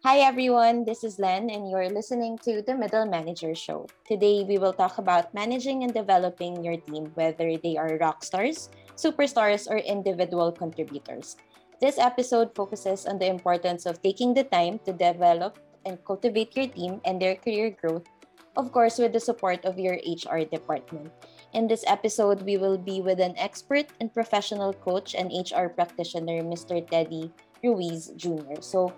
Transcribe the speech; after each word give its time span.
Hi 0.00 0.24
everyone, 0.24 0.88
this 0.88 1.04
is 1.04 1.18
Len 1.18 1.50
and 1.52 1.68
you're 1.68 1.92
listening 1.92 2.38
to 2.48 2.62
the 2.64 2.72
Middle 2.72 3.04
Manager 3.04 3.54
Show. 3.54 3.84
Today 4.08 4.48
we 4.48 4.56
will 4.56 4.72
talk 4.72 4.96
about 4.96 5.34
managing 5.34 5.84
and 5.84 5.92
developing 5.92 6.64
your 6.64 6.80
team, 6.88 7.12
whether 7.20 7.60
they 7.60 7.76
are 7.76 8.00
rock 8.00 8.24
stars, 8.24 8.70
superstars, 8.96 9.68
or 9.68 9.76
individual 9.76 10.52
contributors. 10.52 11.36
This 11.84 11.98
episode 11.98 12.56
focuses 12.56 13.04
on 13.04 13.18
the 13.18 13.28
importance 13.28 13.84
of 13.84 14.00
taking 14.00 14.32
the 14.32 14.44
time 14.44 14.80
to 14.88 14.96
develop 14.96 15.60
and 15.84 16.02
cultivate 16.06 16.56
your 16.56 16.72
team 16.72 17.04
and 17.04 17.20
their 17.20 17.36
career 17.36 17.68
growth, 17.68 18.08
of 18.56 18.72
course, 18.72 18.96
with 18.96 19.12
the 19.12 19.20
support 19.20 19.66
of 19.66 19.78
your 19.78 20.00
HR 20.00 20.48
department. 20.48 21.12
In 21.52 21.68
this 21.68 21.84
episode, 21.86 22.40
we 22.40 22.56
will 22.56 22.78
be 22.78 23.02
with 23.02 23.20
an 23.20 23.36
expert 23.36 23.92
and 24.00 24.08
professional 24.08 24.72
coach 24.72 25.12
and 25.12 25.28
HR 25.28 25.68
practitioner, 25.68 26.40
Mr. 26.40 26.80
Teddy 26.88 27.30
Ruiz 27.62 28.12
Jr. 28.16 28.60
So, 28.60 28.92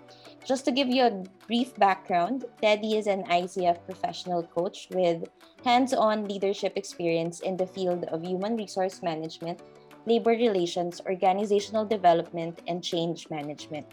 just 0.45 0.65
to 0.65 0.71
give 0.71 0.87
you 0.87 1.03
a 1.03 1.23
brief 1.47 1.75
background, 1.75 2.45
Teddy 2.61 2.97
is 2.97 3.07
an 3.07 3.23
ICF 3.23 3.85
professional 3.85 4.43
coach 4.43 4.87
with 4.91 5.23
hands 5.63 5.93
on 5.93 6.27
leadership 6.27 6.73
experience 6.75 7.39
in 7.41 7.57
the 7.57 7.67
field 7.67 8.05
of 8.05 8.23
human 8.23 8.55
resource 8.57 9.01
management, 9.01 9.61
labor 10.05 10.31
relations, 10.31 11.01
organizational 11.05 11.85
development, 11.85 12.61
and 12.67 12.83
change 12.83 13.29
management. 13.29 13.87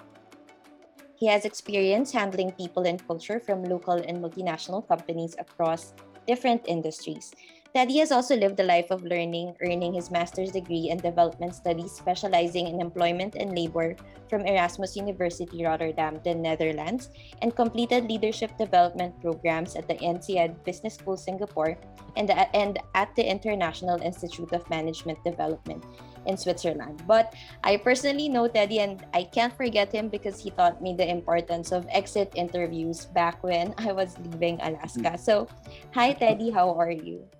He 1.16 1.26
has 1.26 1.44
experience 1.44 2.12
handling 2.12 2.52
people 2.52 2.86
and 2.86 3.06
culture 3.06 3.38
from 3.40 3.62
local 3.64 3.94
and 3.94 4.24
multinational 4.24 4.86
companies 4.88 5.36
across 5.38 5.92
different 6.26 6.62
industries. 6.66 7.32
Teddy 7.72 7.98
has 7.98 8.10
also 8.10 8.34
lived 8.34 8.58
a 8.58 8.66
life 8.66 8.90
of 8.90 9.04
learning, 9.04 9.54
earning 9.62 9.94
his 9.94 10.10
master's 10.10 10.50
degree 10.50 10.90
in 10.90 10.98
development 10.98 11.54
studies, 11.54 11.92
specializing 11.92 12.66
in 12.66 12.80
employment 12.80 13.36
and 13.36 13.54
labor 13.54 13.94
from 14.28 14.42
Erasmus 14.42 14.96
University 14.96 15.64
Rotterdam, 15.64 16.18
the 16.24 16.34
Netherlands, 16.34 17.10
and 17.42 17.54
completed 17.54 18.10
leadership 18.10 18.50
development 18.58 19.14
programs 19.22 19.76
at 19.76 19.86
the 19.86 19.94
INSEAD 20.02 20.64
Business 20.64 20.94
School 20.94 21.16
Singapore 21.16 21.78
and, 22.16 22.28
the, 22.28 22.34
and 22.56 22.80
at 22.96 23.14
the 23.14 23.22
International 23.22 24.02
Institute 24.02 24.50
of 24.52 24.68
Management 24.68 25.22
Development 25.22 25.84
in 26.26 26.36
Switzerland. 26.36 27.02
But 27.06 27.34
I 27.62 27.76
personally 27.76 28.28
know 28.28 28.48
Teddy 28.48 28.80
and 28.80 29.06
I 29.14 29.22
can't 29.22 29.54
forget 29.56 29.92
him 29.92 30.08
because 30.08 30.42
he 30.42 30.50
taught 30.50 30.82
me 30.82 30.94
the 30.94 31.08
importance 31.08 31.70
of 31.70 31.86
exit 31.90 32.32
interviews 32.34 33.06
back 33.06 33.44
when 33.44 33.74
I 33.78 33.92
was 33.92 34.18
leaving 34.18 34.60
Alaska. 34.60 35.10
Hmm. 35.10 35.22
So, 35.22 35.48
hi 35.94 36.12
Teddy, 36.14 36.50
how 36.50 36.74
are 36.74 36.90
you? 36.90 37.30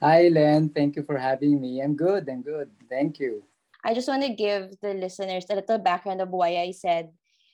Hi, 0.00 0.28
Len. 0.28 0.70
Thank 0.70 0.96
you 0.96 1.02
for 1.02 1.16
having 1.16 1.60
me. 1.60 1.80
I'm 1.80 1.96
good. 1.96 2.28
I'm 2.28 2.42
good. 2.42 2.70
Thank 2.88 3.18
you. 3.18 3.44
I 3.84 3.94
just 3.94 4.08
want 4.08 4.22
to 4.22 4.34
give 4.34 4.74
the 4.82 4.94
listeners 4.94 5.46
a 5.50 5.54
little 5.54 5.78
background 5.78 6.20
of 6.20 6.30
why 6.30 6.58
I 6.58 6.72
said, 6.72 7.10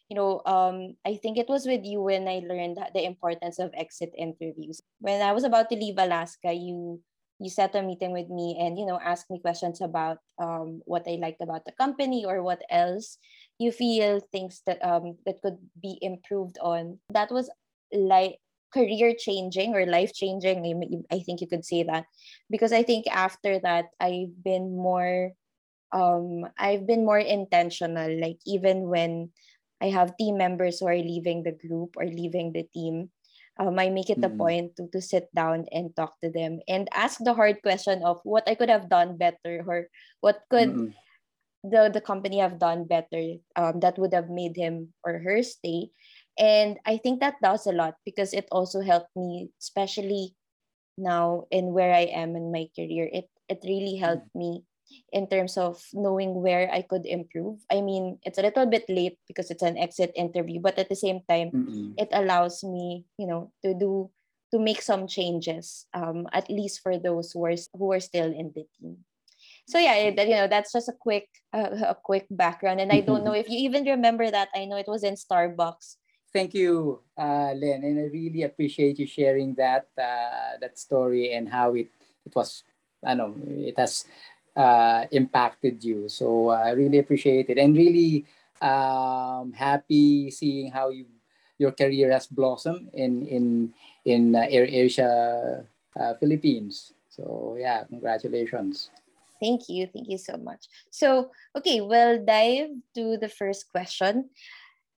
you 0.08 0.17
know, 0.17 0.41
um, 0.47 0.97
I 1.05 1.17
think 1.17 1.39
it 1.39 1.48
was 1.48 1.67
with 1.67 1.84
you 1.84 2.02
when 2.02 2.28
I 2.28 2.41
learned 2.45 2.78
the 2.95 3.05
importance 3.05 3.58
of 3.58 3.72
exit 3.77 4.12
interviews. 4.17 4.80
When 5.00 5.20
I 5.20 5.33
was 5.33 5.45
about 5.45 5.69
to 5.70 5.77
leave 5.77 5.97
Alaska, 5.98 6.52
you 6.52 7.00
you 7.41 7.50
set 7.50 7.75
a 7.75 7.83
meeting 7.83 8.12
with 8.12 8.30
me 8.30 8.56
and 8.61 8.78
you 8.78 8.86
know 8.86 8.98
asked 9.02 9.28
me 9.28 9.41
questions 9.41 9.80
about 9.80 10.19
um, 10.39 10.80
what 10.86 11.02
I 11.08 11.19
liked 11.20 11.42
about 11.42 11.64
the 11.67 11.72
company 11.72 12.25
or 12.25 12.42
what 12.42 12.62
else 12.70 13.19
you 13.58 13.72
feel 13.72 14.20
things 14.30 14.62
that 14.67 14.78
um 14.84 15.19
that 15.27 15.42
could 15.42 15.58
be 15.80 15.98
improved 16.00 16.58
on. 16.62 16.98
That 17.11 17.33
was 17.33 17.50
like 17.92 18.39
career 18.75 19.14
changing 19.14 19.72
or 19.78 19.86
life 19.86 20.11
changing 20.11 20.67
i 21.14 21.22
think 21.22 21.41
you 21.41 21.47
could 21.47 21.64
say 21.64 21.86
that 21.86 22.05
because 22.50 22.75
i 22.75 22.83
think 22.83 23.06
after 23.06 23.62
that 23.62 23.86
i've 24.03 24.34
been 24.42 24.75
more 24.75 25.30
um 25.94 26.42
i've 26.58 26.83
been 26.86 27.06
more 27.06 27.22
intentional 27.22 28.11
like 28.19 28.42
even 28.45 28.91
when 28.91 29.30
i 29.80 29.86
have 29.86 30.19
team 30.19 30.36
members 30.36 30.83
who 30.83 30.91
are 30.91 30.98
leaving 30.98 31.47
the 31.47 31.55
group 31.55 31.95
or 31.95 32.05
leaving 32.05 32.50
the 32.50 32.67
team 32.75 33.08
um, 33.62 33.78
i 33.78 33.89
make 33.89 34.11
it 34.11 34.18
mm-hmm. 34.18 34.34
a 34.34 34.39
point 34.42 34.74
to, 34.74 34.90
to 34.90 35.01
sit 35.01 35.30
down 35.30 35.64
and 35.70 35.95
talk 35.95 36.18
to 36.18 36.29
them 36.29 36.58
and 36.67 36.90
ask 36.90 37.23
the 37.23 37.33
hard 37.33 37.63
question 37.63 38.02
of 38.02 38.18
what 38.27 38.42
i 38.51 38.58
could 38.58 38.68
have 38.68 38.90
done 38.90 39.17
better 39.17 39.63
or 39.63 39.86
what 40.18 40.42
could 40.51 40.74
mm-hmm. 40.74 40.90
the, 41.63 41.95
the 41.95 42.02
company 42.02 42.42
have 42.42 42.58
done 42.58 42.83
better 42.90 43.39
um, 43.55 43.79
that 43.79 43.95
would 43.96 44.13
have 44.13 44.29
made 44.29 44.58
him 44.58 44.90
or 45.07 45.23
her 45.23 45.46
stay 45.46 45.95
and 46.39 46.78
i 46.86 46.96
think 46.96 47.20
that 47.20 47.39
does 47.42 47.67
a 47.67 47.72
lot 47.72 47.95
because 48.05 48.33
it 48.33 48.48
also 48.50 48.80
helped 48.80 49.14
me 49.14 49.48
especially 49.61 50.34
now 50.96 51.46
in 51.50 51.72
where 51.72 51.95
i 51.95 52.06
am 52.11 52.36
in 52.36 52.52
my 52.52 52.68
career. 52.74 53.08
It 53.12 53.28
it 53.48 53.61
really 53.64 53.96
helped 53.96 54.30
me 54.34 54.64
in 55.12 55.27
terms 55.27 55.56
of 55.56 55.83
knowing 55.92 56.40
where 56.40 56.70
i 56.72 56.83
could 56.83 57.06
improve. 57.06 57.61
I 57.70 57.80
mean 57.80 58.18
it's 58.22 58.39
a 58.39 58.46
little 58.46 58.67
bit 58.67 58.89
late 58.89 59.18
because 59.27 59.50
it's 59.50 59.62
an 59.64 59.78
exit 59.78 60.12
interview 60.14 60.61
but 60.61 60.78
at 60.78 60.89
the 60.89 60.98
same 60.98 61.20
time 61.28 61.50
mm-hmm. 61.50 61.98
it 61.98 62.08
allows 62.12 62.62
me 62.62 63.05
you 63.18 63.27
know 63.27 63.51
to 63.64 63.74
do 63.74 64.11
to 64.52 64.58
make 64.61 64.83
some 64.83 65.08
changes 65.08 65.86
um, 65.95 66.28
at 66.33 66.48
least 66.48 66.80
for 66.80 66.96
those 66.98 67.33
who 67.33 67.45
are 67.45 67.58
who 67.74 67.92
are 67.92 68.01
still 68.01 68.30
in 68.30 68.52
the 68.55 68.64
team. 68.78 69.02
So 69.66 69.78
yeah 69.78 69.95
it, 69.95 70.14
you 70.14 70.36
know 70.36 70.48
that's 70.48 70.72
just 70.72 70.89
a 70.89 70.96
quick 70.96 71.27
uh, 71.52 71.90
a 71.90 71.96
quick 71.96 72.27
background. 72.30 72.80
And 72.80 72.92
i 72.92 73.01
don't 73.01 73.24
know 73.24 73.34
if 73.42 73.51
you 73.51 73.58
even 73.66 73.84
remember 73.84 74.30
that. 74.30 74.48
I 74.55 74.64
know 74.64 74.77
it 74.77 74.89
was 74.89 75.02
in 75.02 75.18
starbucks 75.18 75.96
thank 76.34 76.52
you, 76.55 77.00
uh, 77.17 77.55
Len, 77.55 77.86
and 77.86 77.98
I 78.02 78.11
really 78.11 78.42
appreciate 78.42 78.98
you 78.98 79.06
sharing 79.06 79.55
that 79.55 79.86
uh, 79.95 80.58
that 80.61 80.74
story 80.77 81.33
and 81.33 81.48
how 81.48 81.74
it 81.78 81.89
it 82.27 82.34
was. 82.34 82.67
I 83.06 83.14
know 83.14 83.39
it 83.46 83.78
has 83.78 84.05
uh, 84.56 85.06
impacted 85.12 85.84
you. 85.84 86.08
So 86.11 86.50
uh, 86.50 86.67
I 86.67 86.70
really 86.74 86.98
appreciate 86.98 87.48
it, 87.48 87.58
and 87.58 87.77
really 87.77 88.27
um, 88.61 89.55
happy 89.55 90.30
seeing 90.30 90.74
how 90.74 90.90
you 90.90 91.06
your 91.58 91.70
career 91.70 92.11
has 92.11 92.27
blossomed 92.27 92.90
in 92.92 93.24
in 93.30 93.45
in 94.05 94.34
uh, 94.34 94.51
Air 94.51 94.66
Asia 94.66 95.64
uh, 95.95 96.12
Philippines. 96.18 96.92
So 97.08 97.56
yeah, 97.58 97.86
congratulations. 97.86 98.90
Thank 99.40 99.68
you. 99.68 99.86
Thank 99.86 100.08
you 100.08 100.16
so 100.16 100.36
much. 100.39 100.66
So, 100.90 101.30
okay, 101.55 101.80
we'll 101.80 102.24
dive 102.24 102.70
to 102.95 103.18
the 103.18 103.28
first 103.28 103.68
question. 103.70 104.30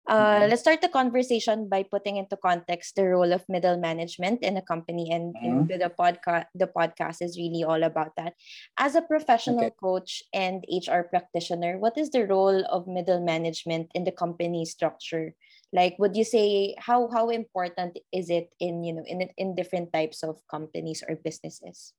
Uh, 0.06 0.14
mm-hmm. 0.14 0.50
Let's 0.50 0.62
start 0.62 0.80
the 0.80 0.88
conversation 0.88 1.68
by 1.68 1.82
putting 1.82 2.16
into 2.16 2.36
context 2.36 2.94
the 2.94 3.10
role 3.10 3.32
of 3.32 3.42
middle 3.48 3.76
management 3.76 4.42
in 4.42 4.56
a 4.56 4.62
company, 4.62 5.10
and 5.10 5.34
mm-hmm. 5.34 5.66
the 5.66 5.90
podcast. 5.90 6.46
The 6.54 6.70
podcast 6.70 7.22
is 7.22 7.36
really 7.36 7.64
all 7.66 7.82
about 7.82 8.14
that. 8.16 8.34
As 8.78 8.94
a 8.94 9.02
professional 9.02 9.66
okay. 9.66 9.74
coach 9.82 10.22
and 10.32 10.64
HR 10.70 11.02
practitioner, 11.10 11.78
what 11.78 11.98
is 11.98 12.10
the 12.10 12.26
role 12.26 12.62
of 12.70 12.86
middle 12.86 13.18
management 13.18 13.90
in 13.94 14.04
the 14.04 14.14
company 14.14 14.64
structure? 14.64 15.34
Like, 15.72 15.98
would 15.98 16.14
you 16.14 16.24
say 16.24 16.76
how 16.78 17.10
how 17.10 17.30
important 17.30 17.98
is 18.14 18.30
it 18.30 18.54
in 18.60 18.84
you 18.86 18.94
know 18.94 19.04
in 19.06 19.26
in 19.36 19.58
different 19.58 19.92
types 19.92 20.22
of 20.22 20.38
companies 20.46 21.02
or 21.02 21.18
businesses? 21.18 21.92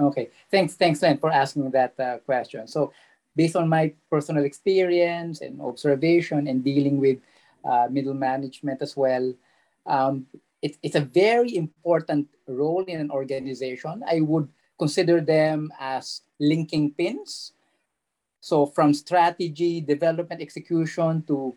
Okay, 0.00 0.30
thanks, 0.50 0.74
thanks, 0.74 1.02
Len, 1.02 1.18
for 1.18 1.30
asking 1.30 1.70
that 1.72 1.98
uh, 2.00 2.18
question. 2.24 2.66
So 2.66 2.92
based 3.36 3.56
on 3.56 3.68
my 3.68 3.92
personal 4.10 4.44
experience 4.44 5.40
and 5.40 5.60
observation 5.60 6.46
and 6.48 6.64
dealing 6.64 7.00
with 7.00 7.18
uh, 7.64 7.86
middle 7.90 8.14
management 8.14 8.82
as 8.82 8.96
well, 8.96 9.32
um, 9.86 10.26
it, 10.62 10.76
it's 10.82 10.96
a 10.96 11.00
very 11.00 11.56
important 11.56 12.28
role 12.46 12.84
in 12.84 13.00
an 13.00 13.10
organization. 13.10 14.02
I 14.08 14.20
would 14.20 14.48
consider 14.78 15.20
them 15.20 15.72
as 15.78 16.22
linking 16.38 16.92
pins. 16.92 17.52
So 18.40 18.66
from 18.66 18.94
strategy, 18.94 19.80
development, 19.80 20.40
execution 20.40 21.22
to 21.28 21.54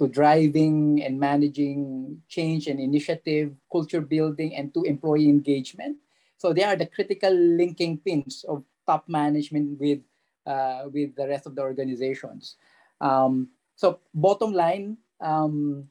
to 0.00 0.08
driving 0.08 1.04
and 1.04 1.20
managing 1.20 2.16
change 2.26 2.68
and 2.68 2.80
initiative, 2.80 3.52
culture 3.70 4.00
building, 4.00 4.56
and 4.56 4.72
to 4.72 4.82
employee 4.84 5.28
engagement. 5.28 5.98
So 6.38 6.54
they 6.54 6.64
are 6.64 6.74
the 6.74 6.86
critical 6.88 7.28
linking 7.28 7.98
pins 7.98 8.46
of 8.48 8.64
top 8.86 9.04
management 9.12 9.78
with 9.78 10.00
uh, 10.46 10.88
with 10.92 11.14
the 11.16 11.26
rest 11.28 11.46
of 11.46 11.54
the 11.54 11.62
organizations. 11.62 12.56
Um, 13.00 13.48
so 13.76 14.00
bottom 14.14 14.52
line, 14.52 14.98
um, 15.20 15.88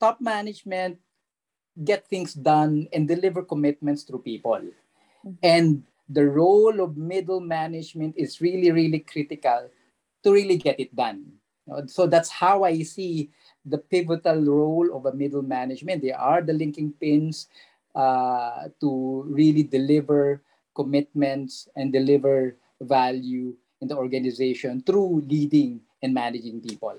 top 0.00 0.20
management 0.20 0.98
get 1.82 2.06
things 2.06 2.34
done 2.34 2.86
and 2.92 3.08
deliver 3.08 3.42
commitments 3.42 4.04
through 4.04 4.22
people. 4.22 4.62
Mm-hmm. 5.26 5.32
And 5.42 5.82
the 6.08 6.26
role 6.28 6.80
of 6.80 6.96
middle 6.96 7.40
management 7.40 8.14
is 8.16 8.40
really, 8.40 8.70
really 8.70 9.00
critical 9.00 9.70
to 10.22 10.32
really 10.32 10.56
get 10.56 10.78
it 10.78 10.94
done. 10.94 11.32
So 11.86 12.06
that's 12.06 12.28
how 12.28 12.64
I 12.64 12.82
see 12.82 13.30
the 13.64 13.78
pivotal 13.78 14.44
role 14.44 14.94
of 14.94 15.06
a 15.06 15.16
middle 15.16 15.42
management. 15.42 16.02
They 16.02 16.12
are 16.12 16.42
the 16.42 16.52
linking 16.52 16.92
pins 16.92 17.48
uh, 17.94 18.68
to 18.80 19.24
really 19.26 19.62
deliver 19.62 20.42
commitments 20.76 21.68
and 21.74 21.92
deliver 21.92 22.56
value 22.82 23.56
in 23.84 23.88
the 23.92 24.00
organization 24.00 24.80
through 24.80 25.28
leading 25.28 25.84
and 26.00 26.16
managing 26.16 26.64
people. 26.64 26.96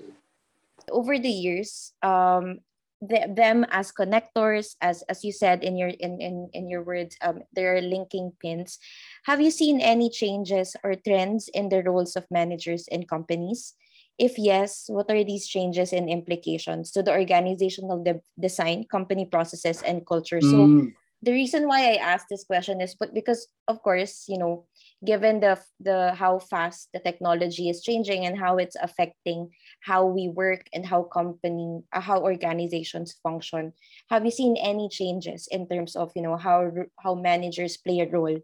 Over 0.86 1.18
the 1.18 1.28
years, 1.28 1.90
um, 2.06 2.62
the, 3.02 3.26
them 3.26 3.66
as 3.74 3.90
connectors, 3.90 4.78
as 4.80 5.02
as 5.10 5.26
you 5.26 5.34
said 5.34 5.66
in 5.66 5.74
your 5.76 5.90
in 5.90 6.22
in, 6.22 6.48
in 6.54 6.70
your 6.70 6.86
words, 6.86 7.18
um, 7.26 7.42
they're 7.52 7.82
linking 7.82 8.30
pins. 8.38 8.78
Have 9.26 9.42
you 9.42 9.50
seen 9.50 9.82
any 9.82 10.08
changes 10.08 10.78
or 10.86 10.94
trends 10.94 11.50
in 11.50 11.68
the 11.68 11.82
roles 11.82 12.14
of 12.14 12.24
managers 12.30 12.86
in 12.86 13.02
companies? 13.10 13.74
If 14.16 14.38
yes, 14.38 14.86
what 14.86 15.10
are 15.10 15.26
these 15.26 15.50
changes 15.50 15.92
and 15.92 16.08
implications 16.08 16.94
to 16.94 17.02
the 17.02 17.12
organizational 17.12 18.00
de- 18.00 18.22
design, 18.38 18.86
company 18.86 19.26
processes, 19.26 19.82
and 19.82 20.06
culture? 20.06 20.40
So 20.40 20.70
Mm, 20.70 20.94
the 21.20 21.34
reason 21.34 21.66
why 21.66 21.92
I 21.92 22.00
asked 22.00 22.30
this 22.30 22.46
question 22.46 22.80
is 22.80 22.94
but 22.94 23.12
because 23.12 23.50
of 23.66 23.82
course, 23.82 24.24
you 24.30 24.38
know, 24.38 24.70
given 25.04 25.40
the 25.40 25.58
the 25.80 26.14
how 26.14 26.38
fast 26.38 26.88
the 26.92 27.00
technology 27.00 27.68
is 27.68 27.82
changing 27.82 28.24
and 28.24 28.38
how 28.38 28.56
it's 28.56 28.76
affecting 28.76 29.50
how 29.80 30.06
we 30.06 30.28
work 30.28 30.66
and 30.72 30.86
how 30.86 31.02
company 31.02 31.82
uh, 31.92 32.00
how 32.00 32.20
organizations 32.20 33.14
function, 33.22 33.72
have 34.10 34.24
you 34.24 34.30
seen 34.30 34.56
any 34.56 34.88
changes 34.88 35.48
in 35.50 35.68
terms 35.68 35.96
of, 35.96 36.12
you 36.16 36.22
know, 36.22 36.36
how 36.36 36.72
how 37.00 37.14
managers 37.14 37.76
play 37.76 38.00
a 38.00 38.08
role 38.08 38.38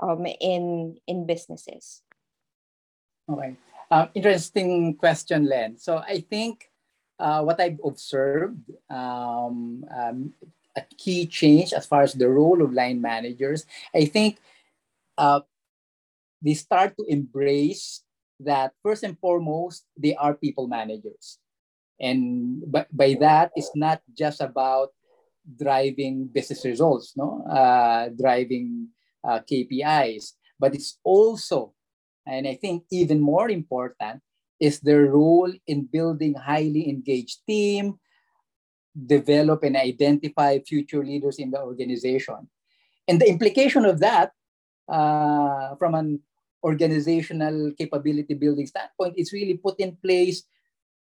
um 0.00 0.26
in 0.26 0.96
in 1.06 1.26
businesses? 1.26 2.02
okay. 3.30 3.56
Um, 3.90 4.08
interesting 4.14 4.96
question, 4.96 5.44
Len. 5.46 5.78
So 5.78 5.98
I 5.98 6.20
think 6.20 6.70
uh, 7.18 7.42
what 7.42 7.60
I've 7.60 7.78
observed, 7.84 8.58
um, 8.90 9.84
um, 9.94 10.32
a 10.74 10.82
key 10.98 11.26
change 11.26 11.72
as 11.72 11.86
far 11.86 12.02
as 12.02 12.14
the 12.14 12.28
role 12.28 12.62
of 12.62 12.72
line 12.72 13.00
managers, 13.00 13.66
I 13.94 14.06
think 14.06 14.38
uh, 15.16 15.40
they 16.44 16.54
start 16.54 16.92
to 16.98 17.04
embrace 17.08 18.04
that 18.40 18.72
first 18.82 19.02
and 19.02 19.18
foremost, 19.18 19.86
they 19.96 20.14
are 20.14 20.34
people 20.34 20.68
managers. 20.68 21.38
And 21.98 22.60
by, 22.70 22.86
by 22.92 23.16
that, 23.20 23.50
it's 23.56 23.70
not 23.74 24.02
just 24.12 24.40
about 24.40 24.90
driving 25.44 26.26
business 26.26 26.64
results, 26.64 27.14
no, 27.16 27.44
uh, 27.48 28.08
driving 28.10 28.88
uh, 29.22 29.40
KPIs, 29.40 30.32
but 30.60 30.74
it's 30.74 30.98
also, 31.04 31.72
and 32.26 32.46
I 32.46 32.54
think 32.56 32.84
even 32.90 33.20
more 33.20 33.48
important, 33.48 34.20
is 34.60 34.80
their 34.80 35.06
role 35.06 35.52
in 35.66 35.88
building 35.90 36.34
highly 36.34 36.88
engaged 36.88 37.40
team, 37.46 37.98
develop 38.94 39.62
and 39.64 39.76
identify 39.76 40.58
future 40.60 41.04
leaders 41.04 41.38
in 41.38 41.50
the 41.50 41.60
organization. 41.60 42.48
And 43.08 43.20
the 43.20 43.28
implication 43.28 43.84
of 43.84 44.00
that, 44.00 44.32
uh, 44.88 45.74
from 45.76 45.94
an 45.94 46.20
organizational 46.64 47.72
capability 47.76 48.34
building 48.34 48.66
standpoint, 48.66 49.14
it's 49.16 49.32
really 49.32 49.54
put 49.54 49.78
in 49.78 49.96
place 49.96 50.44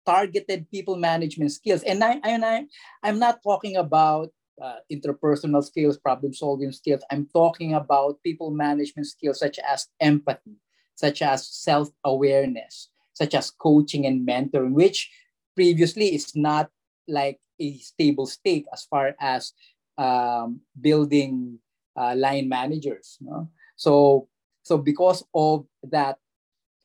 targeted 0.06 0.70
people 0.70 0.96
management 0.96 1.52
skills. 1.52 1.82
And 1.82 2.02
I, 2.02 2.20
and 2.24 2.44
I, 2.44 2.64
I'm 3.02 3.18
not 3.18 3.42
talking 3.42 3.76
about 3.76 4.30
uh, 4.60 4.76
interpersonal 4.90 5.64
skills, 5.64 5.98
problem 5.98 6.32
solving 6.32 6.72
skills. 6.72 7.02
I'm 7.10 7.26
talking 7.32 7.74
about 7.74 8.22
people 8.22 8.50
management 8.50 9.06
skills 9.06 9.38
such 9.38 9.58
as 9.58 9.88
empathy, 10.00 10.56
such 10.94 11.22
as 11.22 11.46
self 11.48 11.88
awareness, 12.04 12.90
such 13.12 13.34
as 13.34 13.50
coaching 13.50 14.06
and 14.06 14.26
mentoring, 14.26 14.72
which 14.72 15.10
previously 15.54 16.14
is 16.14 16.34
not 16.34 16.70
like 17.08 17.38
a 17.60 17.78
stable 17.78 18.26
state 18.26 18.66
as 18.72 18.84
far 18.84 19.14
as 19.20 19.52
um, 19.98 20.60
building 20.80 21.58
uh, 21.96 22.14
line 22.16 22.48
managers. 22.48 23.18
No? 23.20 23.48
So, 23.76 24.28
so 24.64 24.78
because 24.80 25.22
of 25.36 25.68
that 25.84 26.16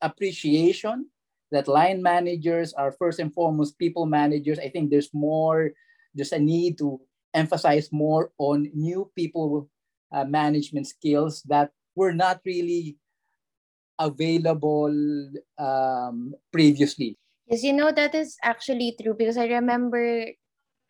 appreciation 0.04 1.08
that 1.52 1.68
line 1.68 2.04
managers 2.04 2.74
are 2.74 2.92
first 2.92 3.18
and 3.18 3.34
foremost 3.34 3.80
people 3.80 4.06
managers, 4.06 4.60
I 4.60 4.70
think 4.70 4.92
there's 4.92 5.10
more, 5.14 5.72
there's 6.14 6.32
a 6.32 6.40
need 6.40 6.78
to 6.78 7.02
emphasize 7.34 7.90
more 7.92 8.32
on 8.38 8.70
new 8.76 9.10
people 9.16 9.70
uh, 10.12 10.26
management 10.26 10.88
skills 10.88 11.42
that 11.48 11.72
were 11.96 12.14
not 12.14 12.42
really 12.46 12.98
available 13.98 14.94
um, 15.58 16.36
previously. 16.52 17.18
Yes, 17.48 17.64
you 17.64 17.74
know 17.74 17.92
that 17.92 18.14
is 18.14 18.38
actually 18.44 18.96
true 19.02 19.16
because 19.18 19.38
I 19.38 19.48
remember 19.48 20.28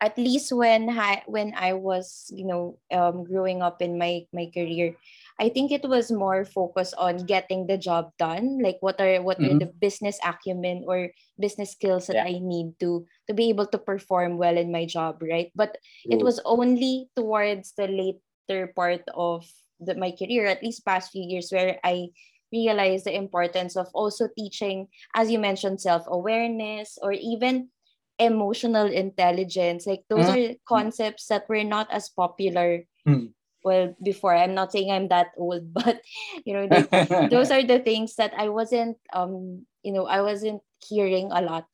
at 0.00 0.16
least 0.16 0.52
when 0.52 0.88
I 0.90 1.22
when 1.26 1.52
I 1.56 1.72
was 1.72 2.28
you 2.32 2.46
know 2.46 2.78
um, 2.92 3.24
growing 3.24 3.62
up 3.62 3.80
in 3.80 3.98
my 3.98 4.28
my 4.32 4.50
career, 4.52 4.96
I 5.40 5.48
think 5.48 5.72
it 5.72 5.88
was 5.88 6.12
more 6.12 6.44
focused 6.44 6.92
on 7.00 7.24
getting 7.24 7.64
the 7.66 7.80
job 7.80 8.12
done. 8.20 8.60
Like 8.60 8.76
what 8.84 9.00
are 9.00 9.24
what 9.24 9.40
are 9.40 9.56
Mhm. 9.56 9.64
the 9.64 9.72
business 9.72 10.20
acumen 10.20 10.84
or 10.84 11.16
business 11.40 11.72
skills 11.72 12.12
that 12.12 12.20
Yeah. 12.20 12.28
I 12.28 12.44
need 12.44 12.76
to 12.84 13.08
to 13.26 13.32
be 13.32 13.48
able 13.48 13.64
to 13.72 13.80
perform 13.80 14.36
well 14.36 14.60
in 14.60 14.68
my 14.68 14.84
job, 14.84 15.24
right? 15.24 15.48
But 15.56 15.80
it 16.04 16.20
was 16.20 16.44
only 16.44 17.08
towards 17.16 17.72
the 17.72 17.88
later 17.88 18.68
part 18.76 19.08
of 19.16 19.48
the, 19.80 19.96
my 19.96 20.12
career, 20.12 20.44
at 20.44 20.60
least 20.60 20.84
past 20.84 21.08
few 21.16 21.24
years, 21.24 21.48
where 21.48 21.80
I 21.82 22.12
realized 22.52 23.08
the 23.08 23.16
importance 23.16 23.80
of 23.80 23.88
also 23.96 24.28
teaching, 24.36 24.92
as 25.16 25.32
you 25.32 25.40
mentioned, 25.40 25.80
self 25.80 26.04
awareness 26.04 27.00
or 27.00 27.16
even 27.16 27.72
emotional 28.20 28.92
intelligence. 28.92 29.88
Like 29.88 30.04
those 30.12 30.28
Mhm. 30.28 30.36
are 30.36 30.44
concepts 30.68 31.32
that 31.32 31.48
were 31.48 31.64
not 31.64 31.88
as 31.88 32.12
popular 32.12 32.84
Mhm. 33.08 33.32
Well 33.64 33.94
before. 34.02 34.34
I'm 34.34 34.54
not 34.54 34.72
saying 34.72 34.90
I'm 34.90 35.08
that 35.08 35.32
old, 35.36 35.72
but 35.76 36.00
you 36.44 36.54
know, 36.54 36.66
like 36.66 36.90
those 37.30 37.50
are 37.50 37.62
the 37.62 37.78
things 37.80 38.16
that 38.16 38.32
I 38.36 38.48
wasn't 38.48 38.98
um 39.12 39.66
you 39.82 39.92
know 39.92 40.06
I 40.06 40.20
wasn't 40.22 40.62
hearing 40.82 41.30
a 41.32 41.40
lot 41.42 41.66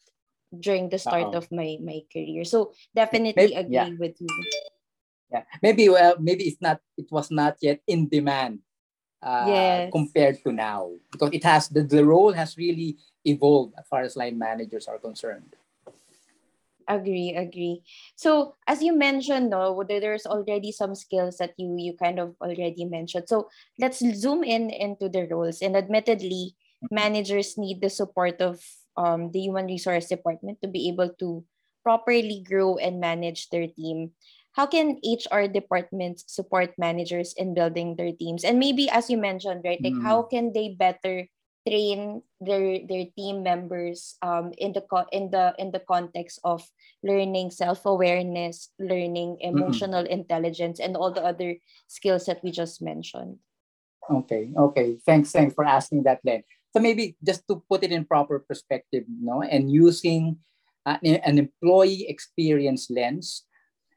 during 0.59 0.89
the 0.89 0.99
start 0.99 1.35
Uh-oh. 1.35 1.39
of 1.39 1.51
my 1.53 1.79
my 1.83 2.01
career. 2.13 2.45
So 2.45 2.73
definitely 2.95 3.55
Maybe, 3.55 3.69
yeah, 3.71 3.85
agree 3.87 3.97
with 3.99 4.17
you. 4.21 4.29
yeah. 5.31 5.43
Maybe 5.63 5.89
well, 5.89 6.17
maybe 6.19 6.45
it's 6.45 6.61
not. 6.63 6.81
It 6.97 7.11
was 7.11 7.31
not 7.31 7.57
yet 7.61 7.81
in 7.87 8.09
demand 8.09 8.61
uh, 9.23 9.47
Yes. 9.49 9.93
compared 9.93 10.43
to 10.45 10.53
now 10.53 10.91
because 11.11 11.31
it 11.33 11.45
has 11.45 11.69
the, 11.69 11.83
the 11.83 12.05
role 12.05 12.33
has 12.33 12.57
really 12.57 12.97
evolved 13.25 13.75
as 13.79 13.87
far 13.89 14.03
as 14.03 14.17
line 14.17 14.39
managers 14.39 14.87
are 14.89 14.99
concerned. 14.99 15.55
Agree, 16.87 17.35
agree. 17.35 17.83
So 18.15 18.55
as 18.71 18.79
you 18.81 18.95
mentioned, 18.95 19.51
no, 19.51 19.83
there- 19.83 19.99
there's 19.99 20.23
already 20.27 20.71
some 20.71 20.95
skills 20.95 21.39
that 21.43 21.51
you 21.59 21.75
you 21.75 21.99
kind 21.99 22.23
of 22.23 22.39
already 22.39 22.87
mentioned. 22.87 23.27
So 23.27 23.51
let's 23.75 23.99
zoom 24.15 24.47
in 24.47 24.71
into 24.71 25.11
the 25.11 25.27
roles. 25.27 25.59
And 25.63 25.75
admittedly, 25.75 26.55
managers 26.91 27.59
need 27.59 27.83
the 27.83 27.91
support 27.91 28.39
of 28.41 28.63
um, 28.97 29.35
the 29.35 29.43
human 29.43 29.67
resource 29.67 30.07
department 30.07 30.63
to 30.63 30.69
be 30.71 30.87
able 30.87 31.11
to 31.19 31.43
properly 31.83 32.39
grow 32.47 32.79
and 32.79 33.01
manage 33.03 33.51
their 33.51 33.67
team. 33.67 34.15
How 34.55 34.67
can 34.71 35.03
HR 35.03 35.51
departments 35.51 36.23
support 36.31 36.79
managers 36.79 37.35
in 37.35 37.51
building 37.53 37.97
their 37.99 38.15
teams? 38.15 38.45
And 38.47 38.63
maybe 38.63 38.87
as 38.89 39.11
you 39.11 39.19
mentioned, 39.19 39.67
right, 39.67 39.83
like 39.83 39.99
how 40.01 40.23
Mm. 40.23 40.31
can 40.31 40.53
they 40.55 40.71
better 40.79 41.27
train 41.67 42.23
their 42.41 42.79
their 42.87 43.07
team 43.19 43.43
members 43.43 44.17
um 44.23 44.53
in 44.57 44.73
the 44.73 44.81
co- 44.81 45.11
in 45.13 45.31
the 45.31 45.55
in 45.59 45.71
the 45.73 45.83
context 45.83 46.39
of 46.45 46.63
learning 47.03 47.51
self-awareness, 47.51 48.71
learning 48.79 49.39
Mm-mm. 49.53 49.59
emotional 49.59 50.05
intelligence, 50.07 50.81
and 50.81 50.97
all 50.97 51.13
the 51.13 51.25
other 51.25 51.57
skills 51.89 52.27
that 52.27 52.43
we 52.43 52.51
just 52.51 52.81
mentioned. 52.83 53.39
Okay, 54.11 54.51
okay. 54.57 54.99
Thanks, 55.05 55.33
thanks 55.33 55.55
for 55.55 55.65
asking 55.65 56.05
that, 56.05 56.21
Len. 56.25 56.43
So 56.73 56.81
maybe 56.81 57.17
just 57.25 57.47
to 57.49 57.63
put 57.69 57.83
it 57.83 57.91
in 57.93 58.05
proper 58.05 58.39
perspective, 58.39 59.05
you 59.09 59.25
no, 59.27 59.43
and 59.43 59.71
using 59.71 60.39
uh, 60.85 60.99
an 61.03 61.39
employee 61.39 62.07
experience 62.09 62.89
lens, 62.91 63.45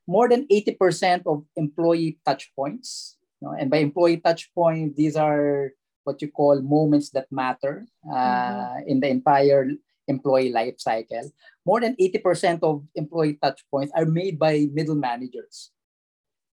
more 0.08 0.28
than 0.28 0.48
80% 0.50 1.28
of 1.28 1.46
employee 1.56 2.18
touch 2.26 2.52
points, 2.56 3.18
you 3.42 3.48
know, 3.48 3.54
and 3.54 3.70
by 3.70 3.78
employee 3.78 4.18
touch 4.18 4.50
point, 4.56 4.96
these 4.96 5.16
are 5.16 5.72
what 6.03 6.22
you 6.22 6.32
call 6.32 6.62
moments 6.62 7.10
that 7.12 7.27
matter 7.32 7.86
Mm-hmm. 8.06 8.15
uh, 8.15 8.79
in 8.88 9.00
the 9.00 9.10
entire 9.10 9.68
employee 10.08 10.51
life 10.51 10.79
cycle. 10.79 11.32
More 11.65 11.82
than 11.82 11.96
80% 11.96 12.63
of 12.63 12.84
employee 12.96 13.38
touch 13.41 13.62
points 13.70 13.91
are 13.96 14.06
made 14.06 14.39
by 14.39 14.68
middle 14.74 14.96
managers. 14.96 15.72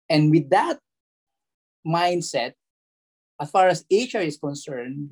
And 0.08 0.30
with 0.30 0.50
that 0.50 0.78
mindset, 1.86 2.54
as 3.40 3.50
far 3.50 3.68
as 3.68 3.84
HR 3.90 4.22
is 4.22 4.36
concerned, 4.36 5.10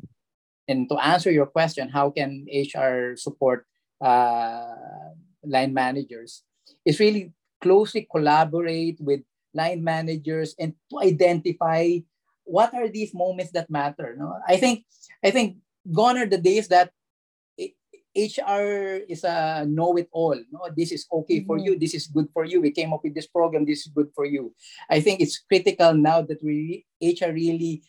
and 0.69 0.89
to 0.91 0.97
answer 0.99 1.31
your 1.31 1.47
question, 1.47 1.89
how 1.89 2.11
can 2.11 2.47
HR 2.53 3.17
support 3.17 3.67
uh, 4.05 4.75
line 5.45 5.73
managers? 5.73 6.45
Is 6.85 7.01
really 7.01 7.33
closely 7.61 8.07
collaborate 8.11 9.01
with 9.01 9.21
line 9.55 9.83
managers 9.83 10.55
and 10.59 10.75
to 10.91 11.01
identify 11.01 11.99
what 12.49 12.73
are 12.75 12.89
these 12.89 13.13
moments 13.13 13.53
that 13.53 13.69
matter. 13.69 14.17
No? 14.19 14.41
I 14.49 14.57
think 14.57 14.85
I 15.23 15.31
think 15.31 15.61
gone 15.93 16.17
are 16.17 16.27
the 16.27 16.41
days 16.41 16.69
that 16.69 16.93
HR 18.17 19.05
is 19.07 19.23
a 19.23 19.63
know-it-all. 19.69 20.35
No, 20.51 20.61
this 20.75 20.91
is 20.91 21.07
okay 21.13 21.45
for 21.45 21.57
Mm-hmm. 21.57 21.67
you. 21.67 21.79
This 21.79 21.95
is 21.95 22.09
good 22.09 22.27
for 22.33 22.45
you. 22.45 22.61
We 22.61 22.73
came 22.73 22.93
up 22.93 23.05
with 23.05 23.15
this 23.15 23.29
program. 23.29 23.65
This 23.65 23.87
is 23.87 23.93
good 23.95 24.11
for 24.15 24.25
you. 24.25 24.55
I 24.91 24.99
think 25.01 25.21
it's 25.21 25.39
critical 25.39 25.95
now 25.95 26.23
that 26.23 26.43
we 26.43 26.87
HR 26.99 27.31
really 27.31 27.85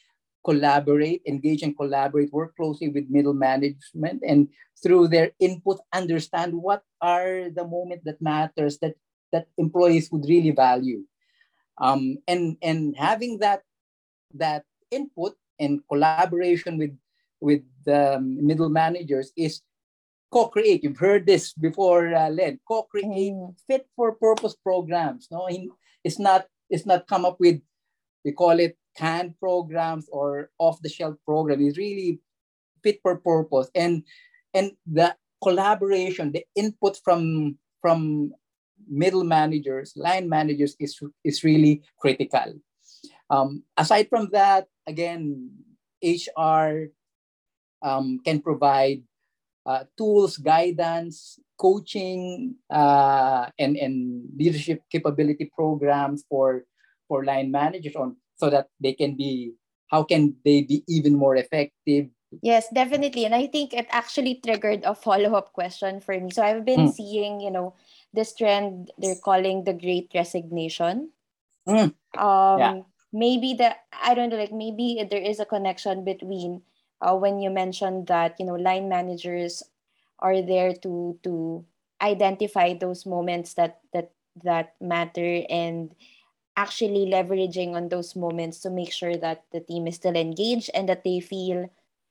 collaborate, 0.45 1.23
engage 1.25 1.63
and 1.63 1.75
collaborate, 1.75 2.31
work 2.31 2.55
closely 2.55 2.89
with 2.89 3.09
middle 3.09 3.33
management, 3.33 4.21
and 4.21 4.47
through 4.83 5.07
their 5.07 5.31
input, 5.39 5.79
understand 5.93 6.53
what 6.53 6.83
are 7.01 7.49
the 7.49 7.65
moments 7.65 8.05
that 8.05 8.21
matters 8.21 8.77
that 8.79 8.95
that 9.31 9.47
employees 9.57 10.11
would 10.11 10.27
really 10.29 10.51
value. 10.51 11.03
Um, 11.79 12.19
and 12.27 12.57
and 12.61 12.93
having 12.97 13.39
that 13.39 13.63
that 14.33 14.63
input 14.91 15.35
and 15.59 15.81
collaboration 15.89 16.77
with 16.77 16.95
with 17.41 17.63
the 17.85 18.19
middle 18.19 18.69
managers 18.69 19.31
is 19.37 19.61
co-create. 20.31 20.83
You've 20.83 20.99
heard 20.99 21.25
this 21.25 21.53
before, 21.53 22.13
uh, 22.13 22.29
Len. 22.29 22.59
Co-create 22.67 23.33
Mm. 23.33 23.55
fit 23.67 23.87
for 23.95 24.11
purpose 24.13 24.55
programs. 24.55 25.27
No, 25.31 25.47
it's 26.03 26.19
not 26.19 26.47
it's 26.69 26.85
not 26.85 27.07
come 27.07 27.25
up 27.25 27.39
with 27.39 27.61
we 28.25 28.31
call 28.31 28.59
it 28.59 28.77
canned 28.95 29.39
programs 29.39 30.09
or 30.11 30.51
off 30.59 30.81
the 30.81 30.89
shelf 30.89 31.15
program. 31.25 31.61
It's 31.61 31.77
really 31.77 32.19
fit 32.83 32.99
for 33.01 33.17
purpose 33.17 33.69
and 33.73 34.03
and 34.53 34.71
the 34.85 35.15
collaboration, 35.41 36.31
the 36.31 36.45
input 36.55 36.97
from 37.03 37.57
from 37.81 38.33
middle 38.87 39.23
managers, 39.23 39.93
line 39.95 40.27
managers 40.27 40.75
is 40.79 40.99
is 41.23 41.43
really 41.43 41.81
critical. 41.99 42.59
Um, 43.29 43.63
aside 43.77 44.09
from 44.09 44.29
that, 44.31 44.67
again, 44.87 45.51
HR 46.03 46.89
um, 47.81 48.19
can 48.25 48.41
provide 48.41 49.03
uh, 49.65 49.83
tools, 49.97 50.37
guidance, 50.37 51.39
coaching, 51.59 52.55
uh, 52.69 53.47
and 53.59 53.77
and 53.77 54.25
leadership 54.35 54.81
capability 54.91 55.51
programs 55.53 56.25
for 56.29 56.65
for 57.07 57.25
line 57.25 57.51
managers 57.51 57.95
on 57.95 58.17
so 58.37 58.49
that 58.49 58.67
they 58.79 58.93
can 58.93 59.15
be 59.15 59.53
how 59.91 60.03
can 60.03 60.35
they 60.45 60.61
be 60.63 60.83
even 60.87 61.15
more 61.15 61.35
effective 61.35 62.07
Yes, 62.41 62.69
definitely. 62.71 63.25
And 63.25 63.35
I 63.35 63.47
think 63.47 63.73
it 63.73 63.87
actually 63.89 64.39
triggered 64.39 64.83
a 64.85 64.95
follow-up 64.95 65.51
question 65.51 65.99
for 65.99 66.17
me. 66.19 66.31
So 66.31 66.43
I've 66.43 66.63
been 66.63 66.87
Mm. 66.87 66.93
seeing, 66.93 67.39
you 67.41 67.51
know, 67.51 67.75
this 68.13 68.33
trend 68.33 68.91
they're 68.97 69.19
calling 69.19 69.63
the 69.63 69.73
great 69.73 70.11
resignation. 70.15 71.11
Mm. 71.67 71.93
Um 72.17 72.59
Yeah. 72.59 72.73
Maybe 73.13 73.53
the 73.53 73.75
I 73.93 74.13
don't 74.13 74.29
know, 74.29 74.37
like 74.37 74.51
maybe 74.53 75.03
there 75.09 75.21
is 75.21 75.39
a 75.39 75.45
connection 75.45 76.03
between 76.03 76.61
uh, 77.01 77.15
when 77.15 77.39
you 77.39 77.49
mentioned 77.49 78.07
that, 78.07 78.35
you 78.39 78.45
know, 78.45 78.55
line 78.55 78.89
managers 78.89 79.63
are 80.19 80.41
there 80.41 80.73
to 80.83 81.19
to 81.23 81.65
identify 82.01 82.73
those 82.73 83.05
moments 83.05 83.53
that 83.55 83.81
that 83.93 84.11
that 84.43 84.75
matter 84.81 85.43
and 85.49 85.95
actually 86.57 87.07
leveraging 87.07 87.73
on 87.75 87.89
those 87.89 88.15
moments 88.15 88.59
to 88.59 88.69
make 88.69 88.91
sure 88.91 89.15
that 89.17 89.45
the 89.51 89.61
team 89.61 89.87
is 89.87 89.95
still 89.95 90.15
engaged 90.15 90.69
and 90.73 90.89
that 90.89 91.03
they 91.03 91.19
feel 91.19 91.69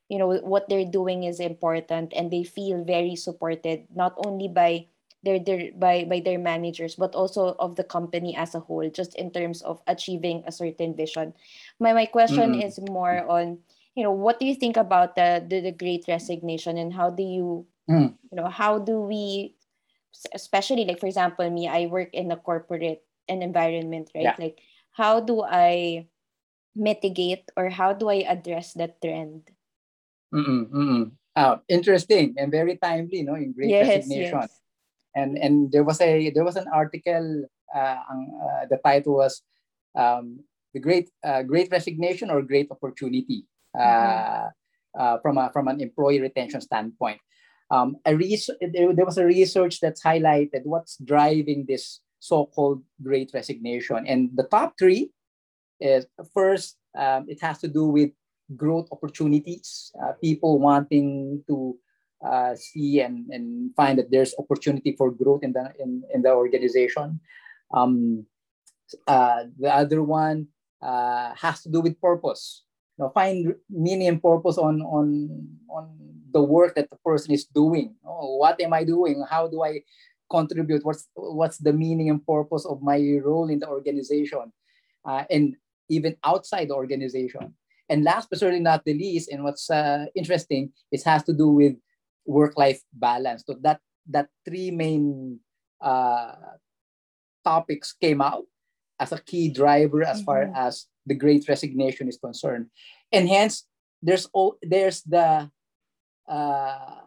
you 0.08 0.18
know 0.18 0.32
what 0.40 0.68
they're 0.68 0.88
doing 0.88 1.24
is 1.24 1.38
important 1.40 2.12
and 2.16 2.30
they 2.30 2.42
feel 2.44 2.82
very 2.84 3.14
supported 3.14 3.84
not 3.94 4.14
only 4.24 4.48
by 4.48 4.86
their, 5.24 5.38
their 5.38 5.72
by 5.76 6.04
by 6.04 6.20
their 6.20 6.38
managers 6.38 6.94
but 6.94 7.14
also 7.14 7.56
of 7.58 7.76
the 7.76 7.84
company 7.84 8.36
as 8.36 8.54
a 8.54 8.60
whole 8.60 8.88
just 8.90 9.14
in 9.16 9.30
terms 9.30 9.62
of 9.62 9.82
achieving 9.86 10.42
a 10.46 10.52
certain 10.52 10.94
vision 10.94 11.34
my 11.80 11.92
my 11.92 12.06
question 12.06 12.54
Mm. 12.54 12.62
is 12.66 12.78
more 12.90 13.26
on 13.28 13.58
you 13.94 14.02
know 14.02 14.12
what 14.12 14.38
do 14.38 14.46
you 14.46 14.54
think 14.54 14.76
about 14.76 15.16
the 15.16 15.42
the, 15.46 15.60
the 15.60 15.72
great 15.74 16.04
resignation 16.08 16.78
and 16.78 16.92
how 16.94 17.10
do 17.10 17.22
you 17.22 17.66
Mm. 17.90 18.14
you 18.30 18.36
know 18.36 18.48
how 18.48 18.78
do 18.78 19.00
we 19.00 19.54
especially 20.34 20.84
like 20.84 21.00
for 21.00 21.06
example 21.06 21.48
me 21.50 21.68
i 21.68 21.86
work 21.86 22.12
in 22.14 22.30
a 22.32 22.36
corporate 22.36 23.02
an 23.28 23.42
environment 23.42 24.10
right 24.14 24.34
Yeah. 24.34 24.36
like 24.38 24.60
how 24.92 25.20
do 25.20 25.42
i 25.44 26.06
mitigate 26.76 27.50
or 27.56 27.68
how 27.70 27.92
do 27.92 28.08
i 28.08 28.24
address 28.26 28.72
that 28.74 29.00
trend 29.02 29.50
Mm-mm, 30.34 30.68
mm-mm. 30.70 31.12
Ah, 31.36 31.60
interesting 31.68 32.34
and 32.36 32.50
very 32.50 32.76
timely, 32.76 33.22
no, 33.22 33.34
in 33.34 33.52
Great 33.52 33.70
yes 33.70 33.88
Resignation. 33.94 34.38
yes 34.38 34.60
And 35.18 35.34
and 35.38 35.72
there 35.72 35.82
was 35.82 36.00
a 36.00 36.30
there 36.30 36.46
was 36.46 36.56
an 36.56 36.68
article. 36.72 37.44
Uh, 37.74 38.00
uh, 38.00 38.64
the 38.70 38.78
title 38.82 39.20
was 39.20 39.42
um, 39.98 40.40
the 40.72 40.80
Great 40.80 41.10
uh, 41.26 41.42
Great 41.42 41.68
Resignation 41.70 42.30
or 42.30 42.42
Great 42.42 42.70
Opportunity 42.70 43.44
uh, 43.78 44.48
uh, 44.98 45.18
from 45.18 45.38
a 45.38 45.50
from 45.52 45.68
an 45.68 45.80
employee 45.80 46.20
retention 46.20 46.60
standpoint. 46.60 47.20
Um, 47.70 47.96
a 48.06 48.16
res- 48.16 48.50
there, 48.72 48.94
there 48.94 49.04
was 49.04 49.18
a 49.18 49.26
research 49.26 49.80
that's 49.80 50.02
highlighted 50.02 50.64
what's 50.64 50.96
driving 51.04 51.66
this 51.68 52.00
so-called 52.20 52.82
Great 53.02 53.30
Resignation, 53.34 54.06
and 54.06 54.30
the 54.34 54.44
top 54.44 54.74
three 54.78 55.10
is 55.80 56.06
first 56.34 56.76
um, 56.96 57.26
it 57.28 57.42
has 57.42 57.58
to 57.58 57.68
do 57.68 57.86
with 57.86 58.10
growth 58.56 58.88
opportunities, 58.92 59.92
uh, 60.02 60.12
people 60.22 60.58
wanting 60.58 61.44
to 61.46 61.76
uh, 62.24 62.54
see 62.54 63.00
and, 63.00 63.26
and 63.30 63.74
find 63.74 63.98
that 63.98 64.10
there's 64.10 64.34
opportunity 64.38 64.94
for 64.96 65.10
growth 65.10 65.42
in 65.42 65.52
the 65.52 65.72
in, 65.78 66.02
in 66.12 66.22
the 66.22 66.32
organization. 66.32 67.20
Um, 67.72 68.26
uh, 69.06 69.44
the 69.58 69.74
other 69.74 70.02
one 70.02 70.48
uh, 70.82 71.34
has 71.34 71.62
to 71.62 71.68
do 71.68 71.80
with 71.80 72.00
purpose. 72.00 72.64
You 72.98 73.04
know, 73.04 73.10
find 73.10 73.54
meaning 73.70 74.08
and 74.08 74.22
purpose 74.22 74.58
on 74.58 74.82
on 74.82 75.48
on 75.70 75.94
the 76.32 76.42
work 76.42 76.74
that 76.74 76.90
the 76.90 76.96
person 77.04 77.32
is 77.32 77.44
doing. 77.44 77.94
Oh, 78.04 78.36
what 78.36 78.60
am 78.60 78.72
I 78.72 78.84
doing? 78.84 79.24
How 79.28 79.46
do 79.48 79.62
I 79.62 79.82
contribute? 80.30 80.84
What's 80.84 81.08
what's 81.14 81.58
the 81.58 81.72
meaning 81.72 82.10
and 82.10 82.24
purpose 82.24 82.66
of 82.66 82.82
my 82.82 82.98
role 83.22 83.48
in 83.48 83.60
the 83.60 83.68
organization, 83.68 84.52
uh, 85.04 85.24
and 85.30 85.56
even 85.88 86.16
outside 86.24 86.68
the 86.68 86.74
organization. 86.74 87.54
And 87.88 88.04
last 88.04 88.28
but 88.28 88.38
certainly 88.38 88.60
not 88.60 88.84
the 88.84 88.92
least, 88.92 89.30
and 89.30 89.44
what's 89.44 89.70
uh, 89.70 90.06
interesting, 90.14 90.72
it 90.92 91.02
has 91.04 91.22
to 91.24 91.32
do 91.32 91.48
with 91.48 91.76
work-life 92.28 92.84
balance. 92.92 93.42
So 93.48 93.56
that 93.64 93.80
that 94.12 94.28
three 94.44 94.70
main 94.70 95.40
uh, 95.80 96.60
topics 97.42 97.96
came 97.96 98.20
out 98.20 98.44
as 99.00 99.12
a 99.12 99.20
key 99.20 99.48
driver 99.48 100.04
as 100.04 100.20
far 100.22 100.44
Mhm. 100.46 100.56
as 100.56 100.86
the 101.08 101.16
Great 101.16 101.48
Resignation 101.48 102.06
is 102.08 102.20
concerned, 102.20 102.68
and 103.10 103.24
hence 103.28 103.64
there's 104.04 104.28
all 104.36 104.60
there's 104.60 105.00
the 105.02 105.48
uh, 106.28 107.00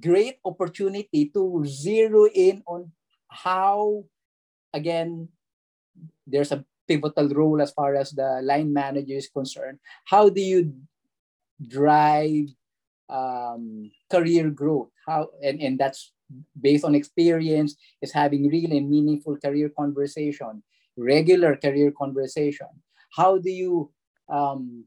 great 0.00 0.38
opportunity 0.46 1.26
to 1.34 1.66
zero 1.66 2.30
in 2.30 2.62
on 2.66 2.94
how 3.26 4.06
again 4.72 5.28
there's 6.26 6.52
a 6.54 6.64
pivotal 6.86 7.28
role 7.34 7.58
as 7.60 7.74
far 7.74 7.98
as 7.98 8.14
the 8.14 8.40
line 8.46 8.70
manager 8.72 9.18
is 9.18 9.26
concerned. 9.28 9.78
How 10.06 10.30
do 10.30 10.40
you 10.40 10.70
drive 11.58 12.54
um, 13.08 13.90
career 14.10 14.50
growth? 14.50 14.88
How 15.06 15.28
and, 15.42 15.60
and 15.60 15.78
that's 15.78 16.12
based 16.60 16.84
on 16.84 16.94
experience, 16.94 17.76
is 18.02 18.12
having 18.12 18.48
real 18.48 18.72
and 18.72 18.90
meaningful 18.90 19.36
career 19.38 19.70
conversation, 19.70 20.62
regular 20.96 21.56
career 21.56 21.92
conversation. 21.92 22.66
How 23.14 23.38
do 23.38 23.50
you 23.50 23.92
um, 24.28 24.84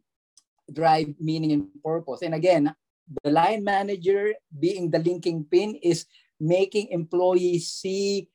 drive 0.71 1.15
meaning 1.19 1.51
and 1.51 1.67
purpose? 1.83 2.21
And 2.21 2.35
again, 2.35 2.75
the 3.23 3.31
line 3.31 3.63
manager 3.63 4.33
being 4.59 4.91
the 4.91 4.99
linking 4.99 5.45
pin 5.49 5.75
is 5.81 6.05
making 6.39 6.89
employees 6.89 7.71
see 7.71 8.29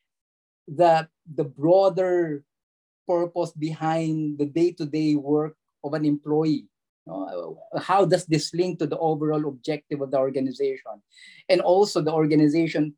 the 0.67 1.09
the 1.35 1.45
broader 1.45 2.45
purpose 3.07 3.53
behind 3.53 4.39
the 4.39 4.47
day-to-day 4.47 5.15
work 5.15 5.57
of 5.85 5.93
an 5.93 6.05
employee 6.05 6.67
how 7.81 8.05
does 8.05 8.27
this 8.27 8.55
link 8.55 8.79
to 8.79 8.87
the 8.87 8.99
overall 8.99 9.47
objective 9.49 10.01
of 10.01 10.11
the 10.11 10.19
organization? 10.19 11.03
And 11.49 11.61
also 11.61 12.01
the 12.01 12.13
organization 12.13 12.95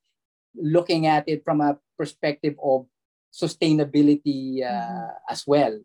looking 0.54 1.06
at 1.06 1.28
it 1.28 1.44
from 1.44 1.60
a 1.60 1.78
perspective 1.98 2.54
of 2.62 2.86
sustainability 3.32 4.64
uh, 4.64 5.12
as 5.28 5.46
well. 5.46 5.78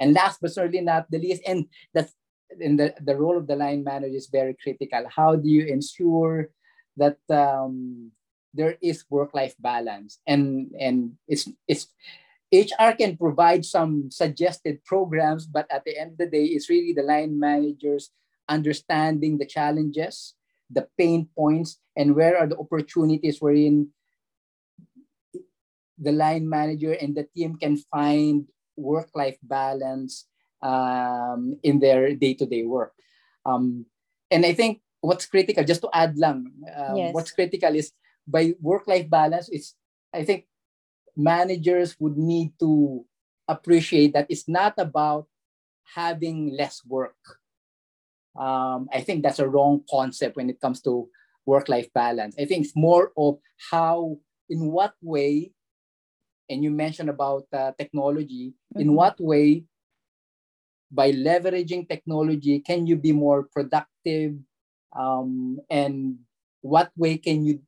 And 0.00 0.14
last 0.14 0.40
but 0.40 0.52
certainly 0.52 0.80
not 0.80 1.10
the 1.10 1.18
least 1.18 1.42
and 1.46 1.66
that's 1.94 2.14
in 2.60 2.76
the, 2.76 2.94
the 3.00 3.16
role 3.16 3.36
of 3.36 3.46
the 3.46 3.56
line 3.56 3.84
manager 3.84 4.14
is 4.14 4.28
very 4.28 4.56
critical. 4.62 5.04
How 5.08 5.36
do 5.36 5.48
you 5.48 5.66
ensure 5.66 6.50
that 6.96 7.18
um, 7.30 8.10
there 8.54 8.76
is 8.80 9.04
work-life 9.10 9.54
balance? 9.58 10.18
And 10.26 10.72
and 10.78 11.12
it's 11.26 11.48
it's 11.66 11.88
HR 12.52 12.96
can 12.96 13.16
provide 13.16 13.64
some 13.64 14.10
suggested 14.10 14.84
programs, 14.84 15.46
but 15.46 15.66
at 15.70 15.84
the 15.84 15.98
end 15.98 16.12
of 16.12 16.18
the 16.18 16.26
day, 16.26 16.44
it's 16.44 16.70
really 16.70 16.92
the 16.92 17.02
line 17.02 17.38
managers 17.38 18.10
understanding 18.48 19.36
the 19.36 19.44
challenges, 19.44 20.34
the 20.70 20.88
pain 20.96 21.28
points, 21.36 21.80
and 21.96 22.16
where 22.16 22.38
are 22.38 22.46
the 22.46 22.56
opportunities 22.56 23.40
wherein 23.40 23.92
the 25.98 26.12
line 26.12 26.48
manager 26.48 26.92
and 26.92 27.14
the 27.14 27.28
team 27.36 27.56
can 27.58 27.76
find 27.76 28.46
work-life 28.76 29.36
balance 29.42 30.26
um, 30.62 31.58
in 31.62 31.80
their 31.80 32.14
day-to-day 32.14 32.64
work. 32.64 32.94
Um, 33.44 33.84
and 34.30 34.46
I 34.46 34.54
think 34.54 34.80
what's 35.00 35.26
critical, 35.26 35.64
just 35.64 35.82
to 35.82 35.90
add 35.92 36.16
lang, 36.16 36.52
um, 36.76 36.96
Yes. 36.96 37.14
what's 37.14 37.32
critical 37.32 37.74
is 37.74 37.92
by 38.26 38.54
work-life 38.60 39.10
balance, 39.10 39.48
it's 39.50 39.74
I 40.14 40.24
think 40.24 40.46
managers 41.18 41.96
would 41.98 42.16
need 42.16 42.52
to 42.60 43.04
appreciate 43.48 44.12
that 44.14 44.26
it's 44.30 44.48
not 44.48 44.74
about 44.78 45.26
having 45.94 46.54
less 46.56 46.82
work. 46.86 47.16
Um, 48.38 48.88
I 48.92 49.00
think 49.00 49.22
that's 49.22 49.40
a 49.40 49.48
wrong 49.48 49.82
concept 49.90 50.36
when 50.36 50.48
it 50.48 50.60
comes 50.60 50.80
to 50.82 51.08
work-life 51.44 51.92
balance. 51.92 52.36
I 52.38 52.44
think 52.44 52.64
it's 52.64 52.76
more 52.76 53.10
of 53.16 53.38
how, 53.70 54.18
in 54.48 54.70
what 54.70 54.94
way, 55.02 55.52
and 56.48 56.62
you 56.62 56.70
mentioned 56.70 57.10
about 57.10 57.46
uh, 57.52 57.72
technology, 57.76 58.54
in 58.76 58.88
Mhm. 58.88 58.94
what 58.94 59.20
way, 59.20 59.64
by 60.90 61.12
leveraging 61.12 61.88
technology, 61.88 62.60
can 62.60 62.86
you 62.86 62.96
be 62.96 63.12
more 63.12 63.42
productive 63.44 64.38
um, 64.96 65.60
and 65.68 66.18
what 66.62 66.90
way 66.96 67.18
can 67.18 67.44
you 67.44 67.60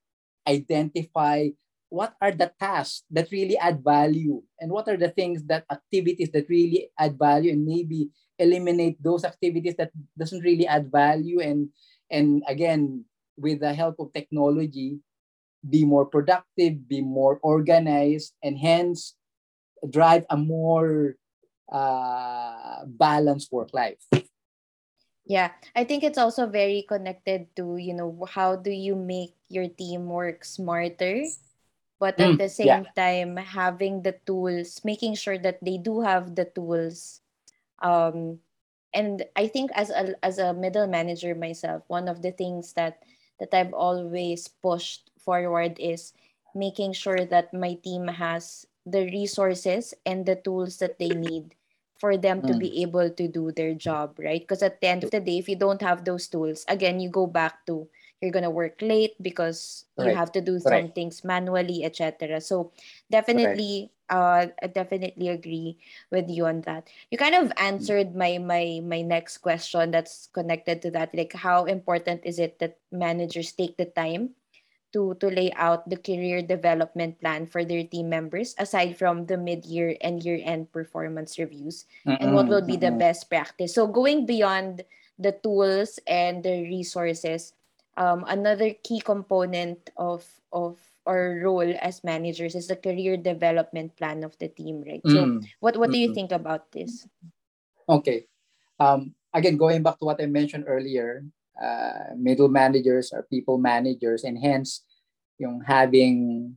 identify 0.48 1.48
what 1.90 2.14
are 2.22 2.30
the 2.30 2.50
tasks 2.58 3.02
that 3.10 3.30
really 3.30 3.58
add 3.58 3.82
value? 3.82 4.40
And 4.62 4.70
what 4.70 4.88
are 4.88 4.96
the 4.96 5.10
things 5.10 5.42
that 5.50 5.66
activities 5.70 6.30
that 6.30 6.48
really 6.48 6.88
add 6.96 7.18
value? 7.18 7.52
And 7.52 7.66
maybe 7.66 8.10
eliminate 8.40 8.96
those 9.02 9.26
activities 9.26 9.76
that 9.76 9.92
doesn't 10.16 10.40
really 10.40 10.66
add 10.66 10.88
value 10.88 11.44
and 11.44 11.68
and 12.08 12.42
again 12.48 13.04
with 13.36 13.60
the 13.60 13.76
help 13.76 14.00
of 14.00 14.08
technology 14.16 14.96
be 15.68 15.84
more 15.84 16.08
productive 16.08 16.88
be 16.88 17.04
more 17.04 17.36
organized 17.44 18.32
and 18.40 18.56
hence 18.56 19.14
drive 19.92 20.24
a 20.32 20.36
more 20.36 21.16
uh, 21.70 22.84
balanced 22.84 23.52
work 23.52 23.70
life. 23.72 24.00
Yeah 25.28 25.54
i 25.76 25.84
think 25.84 26.02
it's 26.02 26.18
also 26.18 26.50
very 26.50 26.82
connected 26.88 27.46
to 27.54 27.76
you 27.78 27.94
know 27.94 28.10
how 28.26 28.56
do 28.56 28.72
you 28.72 28.96
make 28.96 29.36
your 29.46 29.68
team 29.68 30.10
work 30.10 30.42
smarter 30.42 31.22
but 32.00 32.20
at 32.20 32.38
Mm, 32.38 32.38
the 32.38 32.48
yeah. 32.62 32.80
same 32.80 32.86
time 32.96 33.36
having 33.36 34.02
the 34.02 34.16
tools 34.26 34.82
making 34.84 35.14
sure 35.14 35.38
that 35.38 35.60
they 35.64 35.78
do 35.78 36.02
have 36.02 36.36
the 36.36 36.46
tools 36.46 37.22
um 37.82 38.40
and 38.94 39.24
i 39.36 39.46
think 39.46 39.70
as 39.74 39.90
a 39.90 40.14
as 40.24 40.38
a 40.38 40.52
middle 40.54 40.86
manager 40.86 41.34
myself 41.34 41.82
one 41.88 42.08
of 42.08 42.22
the 42.22 42.32
things 42.32 42.74
that 42.74 43.02
that 43.40 43.52
i've 43.54 43.74
always 43.74 44.48
pushed 44.48 45.10
forward 45.18 45.76
is 45.78 46.12
making 46.54 46.92
sure 46.92 47.24
that 47.24 47.52
my 47.54 47.74
team 47.74 48.08
has 48.20 48.66
the 48.86 49.04
resources 49.12 49.94
and 50.06 50.26
the 50.26 50.36
tools 50.36 50.78
that 50.78 50.98
they 50.98 51.14
need 51.14 51.54
for 51.98 52.16
them 52.16 52.42
to 52.42 52.54
Mm, 52.54 52.54
be 52.54 52.82
able 52.82 53.10
to 53.10 53.28
do 53.28 53.52
their 53.52 53.74
job 53.74 54.18
right? 54.18 54.40
Because 54.42 54.62
at 54.62 54.80
the 54.80 54.88
end 54.88 55.04
of 55.04 55.10
the 55.10 55.20
day 55.20 55.38
if 55.38 55.48
you 55.48 55.56
don't 55.56 55.82
have 55.82 56.04
those 56.04 56.28
tools 56.28 56.64
again 56.68 57.00
you 57.00 57.10
go 57.10 57.26
back 57.26 57.66
to 57.66 57.88
you're 58.20 58.32
gonna 58.32 58.50
work 58.50 58.80
late 58.82 59.16
because 59.22 59.84
you 59.96 60.10
have 60.12 60.32
to 60.32 60.40
do 60.40 60.58
some 60.60 60.88
correct 60.88 60.92
things 60.92 61.24
manually 61.24 61.84
etc 61.84 62.40
so 62.40 62.72
definitely 63.10 63.90
uh 64.10 64.46
I 64.62 64.66
definitely 64.66 65.28
agree 65.28 65.78
with 66.10 66.28
you 66.28 66.46
on 66.46 66.62
that. 66.62 66.88
You 67.10 67.18
kind 67.18 67.34
of 67.34 67.52
Mm, 67.78 67.90
answered 67.96 68.14
my 68.14 68.38
my 68.38 68.80
my 68.82 69.02
next 69.02 69.38
question 69.38 69.90
that's 69.90 70.28
connected 70.34 70.82
to 70.82 70.90
that 70.92 71.14
like 71.14 71.32
how 71.32 71.64
important 71.64 72.22
is 72.24 72.38
it 72.38 72.58
that 72.58 72.78
managers 72.90 73.52
take 73.52 73.76
the 73.78 73.86
time 73.86 74.34
to 74.92 75.14
to 75.22 75.28
lay 75.30 75.52
out 75.54 75.86
the 75.88 75.96
career 75.96 76.42
development 76.42 77.20
plan 77.20 77.46
for 77.46 77.64
their 77.64 77.84
team 77.84 78.08
members 78.10 78.54
aside 78.58 78.96
from 78.98 79.26
the 79.26 79.36
mid-year 79.38 79.96
and 80.02 80.22
year-end 80.24 80.72
performance 80.72 81.38
reviews? 81.38 81.86
And 82.18 82.32
what 82.32 82.48
will 82.48 82.62
mm-mm, 82.62 82.66
be 82.66 82.76
the 82.76 82.90
best 82.92 83.28
practice? 83.30 83.74
So 83.74 83.86
going 83.86 84.26
beyond 84.26 84.84
the 85.18 85.32
tools 85.32 85.98
and 86.06 86.42
the 86.42 86.62
resources 86.66 87.52
um, 87.96 88.24
another 88.28 88.74
key 88.82 89.00
component 89.00 89.90
of 89.96 90.26
of 90.52 90.78
our 91.06 91.40
role 91.42 91.66
as 91.80 92.04
managers 92.04 92.54
is 92.54 92.68
the 92.68 92.76
career 92.76 93.16
development 93.16 93.96
plan 93.96 94.22
of 94.22 94.36
the 94.38 94.48
team 94.48 94.84
right? 94.86 95.02
So 95.06 95.26
Mm, 95.26 95.46
what 95.60 95.76
what 95.76 95.90
do 95.90 95.98
you 95.98 96.14
think 96.14 96.32
about 96.32 96.70
this? 96.72 97.06
Okay. 97.88 98.26
Um, 98.78 99.14
again 99.34 99.56
going 99.56 99.82
back 99.82 99.98
to 100.00 100.04
what 100.04 100.18
i 100.18 100.26
mentioned 100.26 100.64
earlier 100.66 101.22
uh, 101.54 102.16
middle 102.16 102.48
managers 102.48 103.12
are 103.12 103.28
people 103.30 103.58
managers 103.58 104.24
and 104.24 104.34
hence 104.40 104.82
yung 105.38 105.62
having 105.62 106.56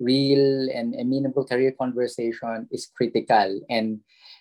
real 0.00 0.68
and, 0.72 0.94
and 0.94 1.08
meaningful 1.08 1.46
career 1.46 1.72
conversation 1.72 2.66
is 2.70 2.90
critical. 2.90 3.60
And 3.70 4.00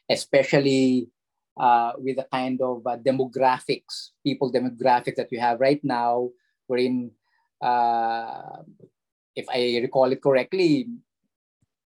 especially 0.09 1.09
uh, 1.57 1.93
with 1.97 2.17
the 2.17 2.27
kind 2.31 2.61
of 2.61 2.85
uh, 2.85 2.97
demographics 2.97 4.11
people 4.25 4.51
demographics 4.51 5.15
that 5.15 5.31
you 5.31 5.39
have 5.39 5.59
right 5.59 5.83
now 5.83 6.29
wherein 6.67 7.11
uh, 7.61 8.61
if 9.35 9.45
i 9.49 9.79
recall 9.81 10.11
it 10.11 10.21
correctly 10.21 10.87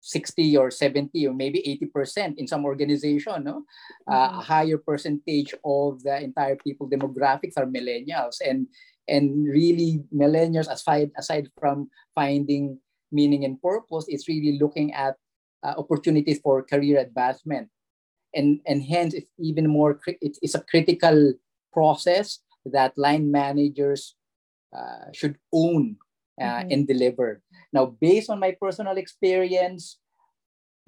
60 0.06 0.58
or 0.58 0.70
70 0.70 1.26
or 1.26 1.34
maybe 1.34 1.66
80% 1.82 2.38
in 2.38 2.48
some 2.48 2.64
organization 2.64 3.44
no? 3.44 3.66
Uh, 4.06 4.14
a 4.14 4.16
mm-hmm. 4.30 4.40
higher 4.40 4.78
percentage 4.78 5.56
of 5.66 6.04
the 6.04 6.22
entire 6.22 6.56
people 6.58 6.88
demographics 6.88 7.58
are 7.58 7.66
millennials. 7.66 8.38
And 8.46 8.68
and 9.08 9.46
really 9.46 10.04
millennials 10.14 10.70
aside 10.70 11.12
aside 11.18 11.50
from 11.60 11.90
finding 12.14 12.80
meaning 13.12 13.46
and 13.46 13.62
purpose 13.62 14.06
it's 14.08 14.28
really 14.28 14.58
looking 14.58 14.94
at 14.94 15.16
uh, 15.64 15.74
opportunities 15.78 16.40
for 16.40 16.64
career 16.64 17.00
advancement 17.00 17.70
and 18.36 18.60
and 18.68 18.84
hence 18.84 19.14
it's 19.14 19.32
even 19.40 19.68
more 19.68 20.00
it's, 20.22 20.40
it's 20.42 20.56
a 20.56 20.66
critical 20.70 21.34
process 21.72 22.40
that 22.66 22.98
line 22.98 23.32
managers 23.32 24.16
uh, 24.76 25.12
should 25.14 25.38
own 25.54 25.98
uh, 26.36 26.44
Mm-hmm. 26.44 26.72
and 26.72 26.82
deliver. 26.84 27.42
Now, 27.72 27.96
based 27.96 28.30
on 28.30 28.44
my 28.44 28.52
personal 28.60 28.98
experience, 28.98 30.00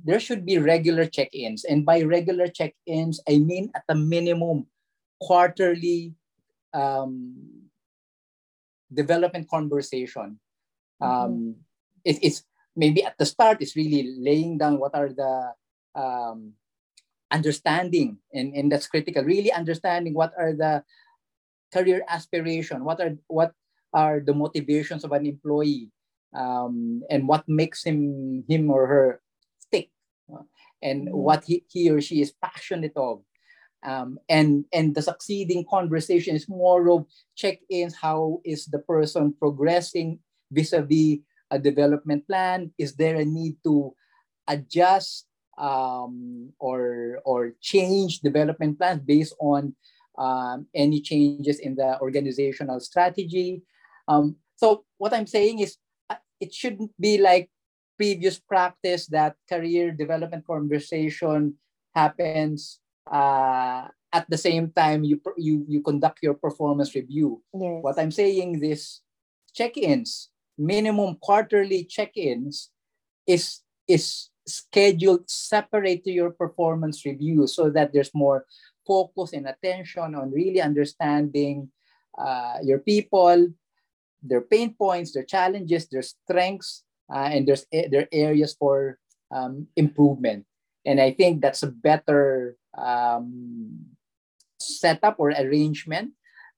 there 0.04 0.20
should 0.20 0.46
be 0.46 0.60
regular 0.60 1.08
check-ins, 1.08 1.64
and 1.64 1.86
by 1.86 2.04
regular 2.04 2.52
check-ins, 2.52 3.24
I 3.24 3.40
mean 3.40 3.72
at 3.72 3.88
a 3.88 3.96
minimum 3.96 4.68
quarterly 5.24 6.16
um, 6.74 7.32
development 8.92 9.48
conversation. 9.48 10.40
Mm-hmm. 11.00 11.08
Um, 11.08 11.56
it, 12.04 12.20
it's 12.22 12.44
maybe 12.76 13.08
at 13.08 13.18
the 13.18 13.26
start, 13.26 13.62
it's 13.62 13.80
really 13.80 14.20
laying 14.20 14.58
down 14.58 14.80
what 14.80 14.96
are 14.96 15.08
the 15.08 15.54
um, 15.96 16.60
understanding, 17.32 18.18
and, 18.34 18.56
and 18.56 18.72
that's 18.72 18.88
critical. 18.88 19.24
Really 19.24 19.52
understanding 19.52 20.14
what 20.14 20.34
are 20.38 20.54
the 20.54 20.84
career 21.74 22.04
aspiration, 22.08 22.84
what 22.84 23.00
are 23.02 23.18
what 23.28 23.52
are 23.94 24.20
the 24.20 24.34
motivations 24.34 25.04
of 25.04 25.12
an 25.12 25.26
employee, 25.26 25.92
um, 26.34 27.04
and 27.10 27.28
what 27.28 27.44
makes 27.48 27.84
him 27.84 28.44
him 28.48 28.72
or 28.72 28.88
her 28.88 29.22
stick, 29.60 29.92
uh, 30.32 30.44
and 30.82 31.08
Mm-hmm. 31.08 31.18
what 31.18 31.44
he, 31.44 31.64
he 31.68 31.90
or 31.90 32.02
she 32.02 32.22
is 32.22 32.34
passionate 32.42 32.96
of. 32.96 33.22
Um, 33.86 34.18
and 34.28 34.66
and 34.74 34.96
the 34.96 35.02
succeeding 35.02 35.64
conversation 35.70 36.36
is 36.36 36.50
more 36.50 36.90
of 36.90 37.06
check-ins. 37.36 37.96
How 37.96 38.42
is 38.44 38.66
the 38.66 38.80
person 38.80 39.36
progressing 39.38 40.20
vis-a-vis 40.52 41.20
a 41.52 41.60
development 41.60 42.28
plan? 42.28 42.74
Is 42.78 42.96
there 42.96 43.16
a 43.16 43.26
need 43.26 43.58
to 43.64 43.94
adjust 44.48 45.27
um, 45.58 46.54
or 46.60 47.20
or 47.26 47.54
change 47.62 48.22
development 48.22 48.78
plans 48.78 49.02
based 49.02 49.36
on 49.40 49.76
um, 50.18 50.68
any 50.74 51.02
changes 51.02 51.60
in 51.60 51.76
the 51.76 52.00
organizational 52.02 52.80
strategy. 52.80 53.62
Um, 54.08 54.38
so 54.56 54.86
what 54.98 55.14
I'm 55.14 55.28
saying 55.28 55.60
is 55.60 55.78
uh, 56.10 56.22
it 56.40 56.54
shouldn't 56.54 56.92
be 57.00 57.18
like 57.18 57.50
previous 57.98 58.40
practice 58.40 59.08
that 59.08 59.36
career 59.50 59.92
development 59.92 60.46
conversation 60.46 61.56
happens 61.94 62.80
uh, 63.10 63.88
at 64.14 64.30
the 64.30 64.38
same 64.38 64.72
time 64.72 65.04
you, 65.04 65.20
you 65.38 65.66
you 65.68 65.82
conduct 65.82 66.20
your 66.22 66.34
performance 66.34 66.96
review. 66.96 67.42
What 67.52 68.00
I'm 68.00 68.12
saying 68.12 68.64
is 68.64 69.02
check-ins, 69.54 70.30
minimum 70.58 71.18
quarterly 71.22 71.84
check-ins 71.84 72.70
is 73.26 73.62
is 73.88 74.30
scheduled 74.48 75.30
separate 75.30 76.04
to 76.04 76.12
your 76.12 76.32
performance 76.32 77.06
review 77.06 77.46
so 77.48 77.70
that 77.70 77.92
there's 77.94 78.12
more 78.16 78.46
focus 78.88 79.34
and 79.34 79.48
attention 79.48 80.16
on 80.16 80.32
really 80.32 80.62
understanding 80.62 81.70
uh, 82.18 82.58
your 82.64 82.80
people, 82.80 83.48
their 84.24 84.42
pain 84.42 84.74
points, 84.74 85.12
their 85.12 85.28
challenges, 85.28 85.88
their 85.88 86.02
strengths, 86.02 86.84
uh, 87.14 87.30
and 87.32 87.48
there's 87.48 87.66
their 87.72 88.08
areas 88.12 88.56
for 88.58 88.98
um, 89.32 89.68
improvement. 89.76 90.46
And 90.86 91.00
I 91.02 91.12
think 91.12 91.42
that's 91.42 91.64
a 91.64 91.72
better 91.72 92.56
um, 92.78 93.86
setup 94.60 95.20
or 95.20 95.30
arrangement 95.32 96.12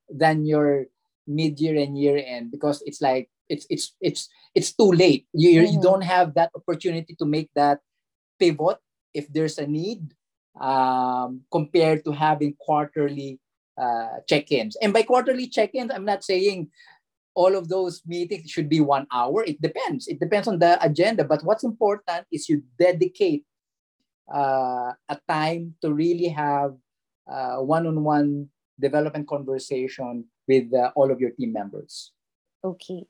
than 0.07 0.45
your 0.45 0.85
mid-year 1.27 1.77
and 1.77 1.97
year-end 1.97 2.51
because 2.51 2.81
it's 2.85 3.01
like 3.01 3.29
it's 3.49 3.65
it's 3.69 3.95
it's 3.99 4.29
it's 4.55 4.71
too 4.71 4.91
late. 4.91 5.27
You 5.33 5.49
you 5.49 5.67
mm-hmm. 5.67 5.81
don't 5.81 6.05
have 6.05 6.33
that 6.35 6.51
opportunity 6.55 7.15
to 7.17 7.25
make 7.25 7.49
that 7.55 7.79
pivot 8.39 8.77
if 9.13 9.27
there's 9.33 9.57
a 9.57 9.67
need 9.67 10.13
um, 10.61 11.41
compared 11.51 12.05
to 12.05 12.11
having 12.11 12.53
quarterly 12.59 13.39
uh, 13.77 14.21
check-ins. 14.27 14.77
And 14.81 14.93
by 14.93 15.03
quarterly 15.03 15.47
check-ins, 15.47 15.91
I'm 15.91 16.05
not 16.05 16.23
saying 16.23 16.69
all 17.33 17.55
of 17.55 17.69
those 17.69 18.01
meetings 18.05 18.49
should 18.49 18.69
be 18.69 18.81
one 18.81 19.07
hour. 19.11 19.43
It 19.43 19.61
depends. 19.61 20.07
It 20.07 20.19
depends 20.19 20.47
on 20.47 20.59
the 20.59 20.77
agenda. 20.83 21.23
But 21.23 21.43
what's 21.43 21.63
important 21.63 22.27
is 22.31 22.49
you 22.49 22.63
dedicate 22.77 23.45
uh, 24.33 24.93
a 25.09 25.17
time 25.27 25.75
to 25.81 25.93
really 25.93 26.27
have 26.29 26.75
uh, 27.29 27.57
one-on-one 27.57 28.49
development 28.79 29.27
conversation 29.27 30.25
with 30.47 30.73
uh, 30.73 30.91
all 30.95 31.11
of 31.11 31.19
your 31.19 31.31
team 31.31 31.53
members. 31.53 32.11
Okay. 32.63 33.05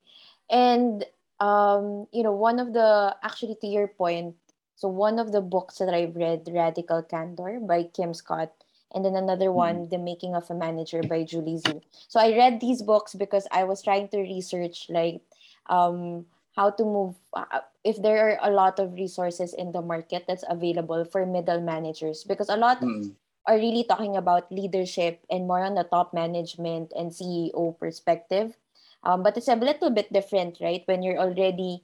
And 0.49 1.05
um, 1.39 2.07
you 2.11 2.23
know, 2.23 2.33
one 2.33 2.59
of 2.59 2.73
the 2.73 3.15
actually 3.23 3.55
to 3.61 3.67
your 3.67 3.87
point, 3.87 4.35
so 4.75 4.87
one 4.87 5.19
of 5.19 5.31
the 5.31 5.41
books 5.41 5.77
that 5.77 5.93
I've 5.93 6.15
read, 6.15 6.49
Radical 6.51 7.03
Candor 7.03 7.59
by 7.61 7.83
Kim 7.83 8.13
Scott, 8.13 8.51
and 8.93 9.05
then 9.05 9.15
another 9.15 9.47
Mm-mm. 9.55 9.85
one, 9.85 9.89
The 9.89 9.97
Making 9.97 10.35
of 10.35 10.49
a 10.49 10.55
Manager 10.55 11.03
by 11.03 11.23
Julie 11.23 11.59
Zhuo. 11.59 11.81
So 12.07 12.19
I 12.19 12.35
read 12.35 12.59
these 12.59 12.81
books 12.81 13.15
because 13.15 13.47
I 13.51 13.63
was 13.63 13.81
trying 13.81 14.09
to 14.09 14.19
research 14.19 14.87
like 14.89 15.21
um, 15.67 16.25
how 16.55 16.71
to 16.71 16.83
move 16.83 17.15
uh, 17.33 17.61
if 17.83 18.01
there 18.01 18.19
are 18.19 18.37
a 18.49 18.51
lot 18.51 18.79
of 18.79 18.93
resources 18.93 19.53
in 19.53 19.71
the 19.71 19.81
market 19.81 20.25
that's 20.27 20.43
available 20.49 21.05
for 21.05 21.25
middle 21.25 21.61
managers 21.61 22.23
because 22.23 22.49
a 22.49 22.57
lot 22.57 22.81
Mm-mm. 22.81 23.13
are 23.45 23.55
really 23.55 23.83
talking 23.83 24.17
about 24.17 24.51
leadership 24.51 25.23
and 25.29 25.47
more 25.47 25.63
on 25.63 25.75
the 25.75 25.83
top 25.83 26.13
management 26.13 26.91
and 26.97 27.11
CEO 27.11 27.77
perspective. 27.79 28.57
Um, 29.03 29.23
but 29.23 29.37
it's 29.37 29.47
a 29.47 29.55
little 29.55 29.89
bit 29.89 30.11
different, 30.11 30.59
right? 30.61 30.83
When 30.85 31.03
you're 31.03 31.19
already 31.19 31.83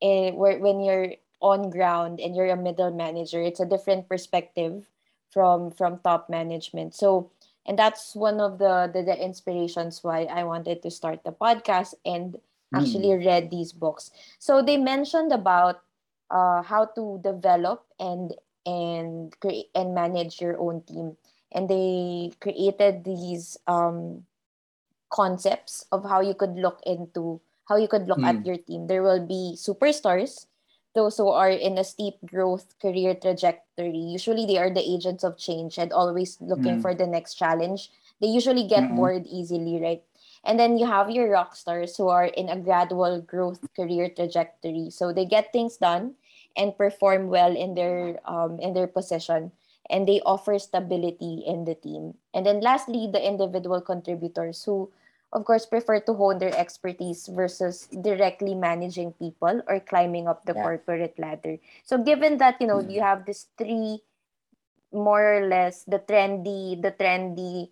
where 0.00 0.58
when 0.58 0.80
you're 0.80 1.14
on 1.40 1.70
ground 1.70 2.20
and 2.20 2.34
you're 2.34 2.50
a 2.50 2.56
middle 2.56 2.90
manager, 2.92 3.40
it's 3.42 3.60
a 3.60 3.66
different 3.66 4.08
perspective 4.08 4.86
from 5.30 5.70
from 5.70 5.98
top 6.00 6.28
management. 6.30 6.94
So 6.94 7.30
and 7.66 7.78
that's 7.78 8.14
one 8.14 8.40
of 8.40 8.58
the, 8.58 8.90
the 8.92 9.02
the 9.02 9.16
inspirations 9.16 10.02
why 10.02 10.24
I 10.24 10.44
wanted 10.44 10.82
to 10.82 10.90
start 10.90 11.24
the 11.24 11.32
podcast 11.32 11.94
and 12.04 12.38
actually 12.74 13.12
Mm-mm. 13.12 13.24
read 13.24 13.50
these 13.50 13.72
books. 13.72 14.10
So 14.38 14.62
they 14.62 14.76
mentioned 14.76 15.32
about 15.32 15.82
uh, 16.30 16.62
how 16.62 16.86
to 16.96 17.20
develop 17.22 17.86
and 17.98 18.34
and 18.66 19.34
create 19.40 19.70
and 19.74 19.94
manage 19.94 20.40
your 20.40 20.58
own 20.58 20.82
team, 20.82 21.16
and 21.52 21.68
they 21.68 22.32
created 22.40 23.04
these 23.04 23.56
um 23.66 24.24
concepts 25.10 25.84
of 25.92 26.04
how 26.04 26.20
you 26.20 26.34
could 26.34 26.56
look 26.56 26.80
into 26.86 27.40
how 27.68 27.76
you 27.76 27.88
could 27.88 28.06
look 28.08 28.22
at 28.24 28.38
Mm. 28.38 28.46
your 28.46 28.56
team. 28.58 28.86
There 28.86 29.02
will 29.02 29.24
be 29.26 29.54
superstars, 29.58 30.46
those 30.94 31.16
who 31.18 31.28
are 31.28 31.50
in 31.50 31.78
a 31.78 31.84
steep 31.84 32.14
growth 32.24 32.74
career 32.80 33.14
trajectory. 33.14 33.96
Usually 33.98 34.46
they 34.46 34.58
are 34.58 34.70
the 34.70 34.84
agents 34.84 35.24
of 35.24 35.36
change 35.36 35.78
and 35.78 35.92
always 35.92 36.40
looking 36.40 36.78
Mm. 36.78 36.80
for 36.80 36.94
the 36.94 37.06
next 37.06 37.34
challenge. 37.34 37.90
They 38.20 38.28
usually 38.28 38.66
get 38.66 38.88
Mm-mm. 38.88 38.96
bored 38.96 39.26
easily, 39.26 39.80
right? 39.80 40.02
And 40.44 40.58
then 40.58 40.78
you 40.78 40.86
have 40.86 41.10
your 41.10 41.28
rock 41.30 41.56
stars 41.56 41.96
who 41.96 42.08
are 42.08 42.26
in 42.26 42.48
a 42.48 42.56
gradual 42.58 43.20
growth 43.20 43.60
career 43.74 44.08
trajectory. 44.08 44.90
So 44.90 45.12
they 45.12 45.26
get 45.26 45.52
things 45.52 45.76
done 45.76 46.14
and 46.56 46.76
perform 46.76 47.28
well 47.28 47.54
in 47.54 47.74
their 47.74 48.20
um 48.24 48.58
in 48.60 48.72
their 48.72 48.86
position 48.88 49.52
and 49.90 50.06
they 50.08 50.20
offer 50.24 50.58
stability 50.58 51.42
in 51.46 51.64
the 51.64 51.74
team. 51.74 52.14
And 52.34 52.46
then 52.46 52.60
lastly, 52.60 53.08
the 53.10 53.22
individual 53.24 53.80
contributors 53.80 54.64
who 54.64 54.90
of 55.32 55.44
course 55.44 55.66
prefer 55.66 56.00
to 56.00 56.14
hone 56.14 56.38
their 56.38 56.54
expertise 56.56 57.26
versus 57.26 57.88
directly 57.88 58.54
managing 58.54 59.12
people 59.14 59.60
or 59.68 59.80
climbing 59.80 60.28
up 60.28 60.44
the 60.46 60.54
Yeah. 60.54 60.62
corporate 60.62 61.18
ladder. 61.18 61.58
So 61.84 61.98
given 61.98 62.38
that, 62.38 62.60
you 62.60 62.66
know, 62.66 62.80
you 62.80 63.00
Mm. 63.00 63.02
have 63.02 63.26
these 63.26 63.46
three 63.58 64.02
more 64.92 65.38
or 65.38 65.46
less 65.46 65.84
the 65.84 65.98
trendy 65.98 66.80
the 66.80 66.92
trendy 66.92 67.70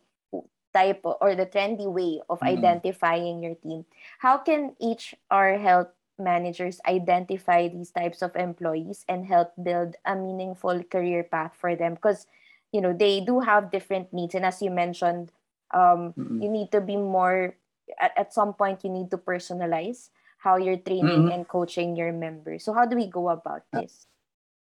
type 0.75 1.01
or 1.05 1.35
the 1.35 1.47
trendy 1.47 1.87
way 1.91 2.21
of 2.29 2.43
Mm-mm. 2.43 2.43
identifying 2.43 3.43
your 3.43 3.55
team 3.57 3.85
how 4.19 4.37
can 4.39 4.75
hr 4.83 5.57
help 5.59 5.94
managers 6.19 6.81
identify 6.87 7.69
these 7.69 7.91
types 7.91 8.23
of 8.23 8.35
employees 8.37 9.05
and 9.09 9.27
help 9.27 9.53
build 9.63 9.97
a 10.05 10.15
meaningful 10.15 10.83
career 10.85 11.23
path 11.25 11.53
for 11.59 11.75
them 11.77 11.95
because 11.95 12.27
you 12.73 12.81
know 12.81 12.93
they 12.93 13.21
do 13.21 13.41
have 13.41 13.71
different 13.71 14.13
needs 14.13 14.35
and 14.35 14.45
as 14.45 14.63
you 14.63 14.71
mentioned 14.71 15.33
um, 15.75 16.15
Mm-mm. 16.19 16.41
you 16.41 16.49
need 16.49 16.71
to 16.73 16.81
be 16.81 16.97
more 16.97 17.55
at, 18.01 18.13
at 18.17 18.33
some 18.33 18.55
point 18.55 18.85
you 18.85 18.91
need 18.91 19.11
to 19.11 19.19
personalize 19.19 20.11
how 20.39 20.57
you're 20.57 20.79
training 20.79 21.27
Mm-mm. 21.27 21.33
and 21.33 21.49
coaching 21.49 21.97
your 21.97 22.13
members 22.13 22.65
so 22.65 22.73
how 22.73 22.85
do 22.87 22.97
we 22.97 23.07
go 23.07 23.29
about 23.31 23.65
this 23.73 24.07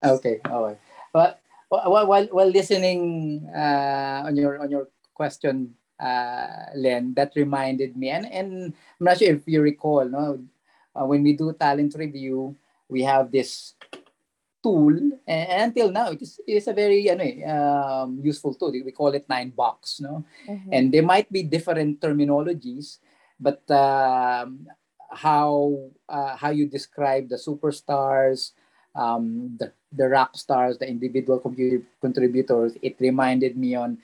Okay. 0.04 0.40
all 0.50 0.64
right 0.72 0.80
But 1.14 1.40
while 1.70 2.08
while, 2.08 2.28
while 2.32 2.50
listening 2.52 3.42
uh, 3.54 4.26
on 4.28 4.36
your 4.36 4.60
on 4.62 4.70
your 4.70 4.88
question, 5.14 5.74
uh, 6.00 6.72
Len, 6.76 7.14
that 7.16 7.34
reminded 7.36 7.96
me, 7.98 8.10
and 8.10 8.26
and 8.30 8.74
I'm 9.00 9.06
not 9.06 9.18
sure 9.18 9.34
if 9.34 9.48
you 9.48 9.62
recall, 9.62 10.06
no, 10.06 10.40
uh, 10.96 11.06
when 11.06 11.24
we 11.24 11.34
do 11.34 11.54
talent 11.54 11.94
review, 11.96 12.56
we 12.90 13.04
have 13.04 13.32
this 13.32 13.76
tool, 14.64 14.98
and 15.28 15.70
until 15.70 15.92
now, 15.92 16.10
it 16.10 16.22
is, 16.22 16.40
it 16.48 16.54
is 16.54 16.68
a 16.68 16.74
very 16.74 17.10
ano, 17.10 17.24
eh, 17.24 17.46
um, 17.46 18.20
useful 18.24 18.56
tool. 18.56 18.72
We 18.72 18.92
call 18.92 19.14
it 19.14 19.30
nine 19.30 19.52
box, 19.52 20.00
no, 20.00 20.26
mm-hmm. 20.48 20.70
and 20.72 20.92
there 20.92 21.04
might 21.06 21.32
be 21.32 21.44
different 21.44 22.02
terminologies, 22.02 22.98
but 23.40 23.62
um, 23.70 24.66
how 25.12 25.92
uh, 26.10 26.36
how 26.36 26.50
you 26.50 26.66
describe 26.66 27.30
the 27.30 27.38
superstars, 27.38 28.58
um, 28.96 29.54
the 29.60 29.72
the 29.94 30.10
rock 30.10 30.36
stars, 30.36 30.78
the 30.78 30.88
individual 30.88 31.40
contributors, 32.02 32.74
it 32.82 32.96
reminded 33.00 33.58
me 33.58 33.76
on 33.76 33.98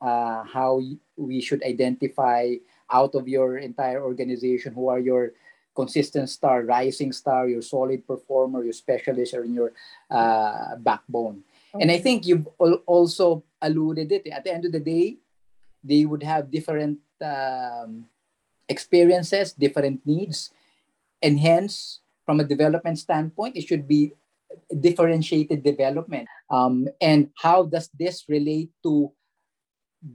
uh, 0.00 0.44
how 0.44 0.80
we 1.16 1.40
should 1.40 1.62
identify 1.62 2.54
out 2.90 3.14
of 3.14 3.28
your 3.28 3.58
entire 3.58 4.02
organization 4.02 4.72
who 4.72 4.88
are 4.88 4.98
your 4.98 5.32
consistent 5.74 6.30
star, 6.30 6.62
rising 6.62 7.12
star, 7.12 7.48
your 7.48 7.62
solid 7.62 8.06
performer, 8.06 8.62
your 8.62 8.72
specialist, 8.72 9.34
or 9.34 9.44
in 9.44 9.54
your 9.54 9.72
uh, 10.10 10.76
backbone. 10.76 11.42
And 11.74 11.90
I 11.90 11.98
think 11.98 12.26
you've 12.26 12.46
also 12.86 13.42
alluded 13.60 14.12
it. 14.12 14.28
At 14.28 14.44
the 14.44 14.54
end 14.54 14.64
of 14.64 14.72
the 14.72 14.80
day, 14.80 15.18
they 15.82 16.04
would 16.06 16.22
have 16.22 16.50
different 16.50 16.98
um, 17.20 18.06
experiences, 18.68 19.52
different 19.52 20.06
needs, 20.06 20.50
and 21.20 21.40
hence, 21.40 22.00
from 22.24 22.40
a 22.40 22.44
development 22.44 22.98
standpoint, 22.98 23.56
it 23.56 23.66
should 23.66 23.88
be 23.88 24.12
differentiated 24.80 25.62
development. 25.62 26.28
Um, 26.48 26.88
and 27.00 27.30
how 27.36 27.64
does 27.64 27.90
this 27.98 28.24
relate 28.28 28.70
to 28.82 29.12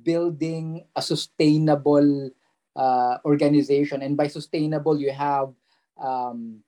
building 0.03 0.85
a 0.95 1.01
sustainable 1.01 2.31
uh, 2.79 3.19
organization? 3.27 4.01
And 4.01 4.15
by 4.15 4.27
sustainable, 4.31 4.95
you 4.95 5.11
have 5.11 5.51
um, 5.99 6.63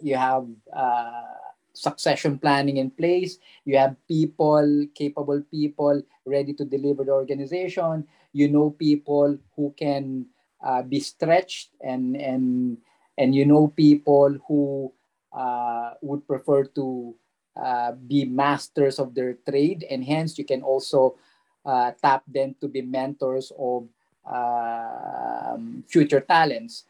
you 0.00 0.16
have 0.16 0.44
uh, 0.76 1.40
succession 1.72 2.38
planning 2.38 2.76
in 2.76 2.90
place. 2.90 3.38
You 3.64 3.76
have 3.78 3.96
people, 4.08 4.86
capable 4.94 5.42
people, 5.50 6.02
ready 6.26 6.52
to 6.54 6.64
deliver 6.64 7.04
the 7.04 7.12
organization. 7.12 8.06
You 8.32 8.48
know 8.48 8.70
people 8.70 9.38
who 9.56 9.74
can 9.76 10.26
uh, 10.62 10.82
be 10.82 11.00
stretched, 11.00 11.70
and 11.80 12.16
and 12.16 12.78
and 13.18 13.34
you 13.34 13.46
know 13.46 13.68
people 13.68 14.36
who 14.46 14.92
uh, 15.32 15.94
would 16.02 16.26
prefer 16.26 16.64
to 16.76 17.14
uh, 17.56 17.92
be 17.92 18.24
masters 18.24 18.98
of 18.98 19.14
their 19.14 19.38
trade, 19.48 19.84
and 19.88 20.04
hence 20.04 20.38
you 20.38 20.44
can 20.44 20.62
also 20.62 21.16
uh, 21.64 21.92
tap 22.02 22.22
them 22.26 22.54
to 22.60 22.68
be 22.68 22.82
mentors 22.82 23.52
of 23.58 23.88
um, 24.26 25.84
future 25.88 26.20
talents. 26.20 26.84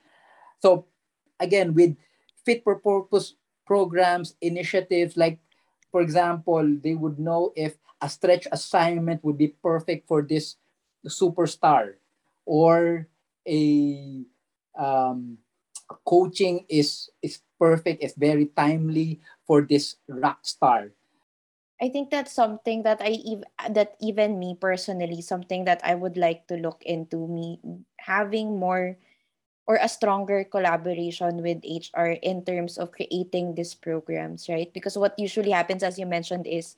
So 0.63 0.87
again, 1.41 1.75
with 1.75 1.97
fit 2.45 2.65
for 2.65 2.77
purpose 2.77 3.35
programs, 3.67 4.37
initiatives 4.41 5.17
like, 5.17 5.39
for 5.91 6.01
example, 6.03 6.65
they 6.83 6.95
would 6.95 7.19
know 7.19 7.53
if 7.57 7.77
a 8.01 8.09
stretch 8.09 8.47
assignment 8.53 9.25
would 9.25 9.39
be 9.39 9.49
perfect 9.63 10.09
for 10.09 10.23
this 10.23 10.57
superstar, 11.07 11.95
or 12.45 13.09
a 13.47 14.25
um, 14.79 15.39
coaching 16.05 16.65
is 16.69 17.11
is 17.23 17.41
perfect, 17.59 18.03
is 18.03 18.15
very 18.17 18.47
timely 18.57 19.21
for 19.47 19.63
this 19.63 19.97
rock 20.09 20.41
star. 20.43 20.91
I 21.83 21.89
think 21.91 22.11
that's 22.11 22.33
something 22.33 22.83
that 22.85 23.03
I 23.03 23.19
ev- 23.27 23.75
that 23.75 23.97
even 24.01 24.39
me 24.39 24.57
personally 24.59 25.21
something 25.23 25.65
that 25.67 25.81
I 25.85 25.95
would 25.95 26.17
like 26.17 26.47
to 26.49 26.57
look 26.57 26.83
into 26.85 27.27
me 27.29 27.61
having 27.99 28.59
more 28.59 28.97
or 29.67 29.77
a 29.81 29.89
stronger 29.89 30.45
collaboration 30.45 31.43
with 31.43 31.65
HR 31.65 32.19
in 32.21 32.45
terms 32.45 32.79
of 32.79 32.93
creating 32.93 33.55
these 33.55 33.75
programs, 33.75 34.49
right? 34.49 34.73
Because 34.73 34.99
what 34.99 35.19
usually 35.19 35.51
happens 35.51 35.83
as 35.83 35.99
you 35.99 36.07
mentioned 36.07 36.47
is 36.47 36.77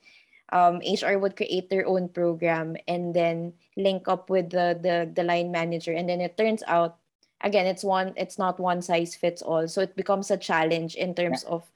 um, 0.53 0.81
HR 0.83 1.17
would 1.19 1.35
create 1.35 1.69
their 1.69 1.85
own 1.87 2.09
program 2.09 2.77
and 2.87 3.13
then 3.13 3.53
link 3.75 4.07
up 4.07 4.29
with 4.29 4.49
the, 4.51 4.77
the 4.79 5.09
the 5.13 5.23
line 5.23 5.51
manager 5.51 5.91
and 5.93 6.07
then 6.09 6.21
it 6.21 6.37
turns 6.37 6.63
out 6.67 6.97
again 7.41 7.67
it's 7.67 7.83
one 7.83 8.13
it's 8.17 8.37
not 8.39 8.59
one 8.59 8.81
size 8.81 9.15
fits 9.15 9.41
all 9.41 9.67
so 9.67 9.81
it 9.81 9.95
becomes 9.95 10.31
a 10.31 10.37
challenge 10.37 10.95
in 10.95 11.13
Yeah. 11.27 11.39
terms 11.39 11.43
of 11.43 11.69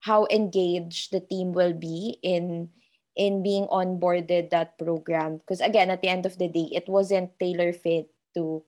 how 0.00 0.26
engaged 0.30 1.12
the 1.12 1.20
team 1.20 1.52
will 1.52 1.72
be 1.74 2.18
in 2.22 2.68
in 3.16 3.42
being 3.42 3.66
onboarded 3.68 4.50
that 4.50 4.78
program 4.78 5.38
because 5.38 5.60
again 5.60 5.90
at 5.90 6.00
the 6.02 6.08
end 6.08 6.26
of 6.26 6.38
the 6.38 6.48
day 6.48 6.68
it 6.72 6.88
wasn't 6.88 7.30
tailor 7.38 7.72
fit 7.72 8.08
to 8.34 8.62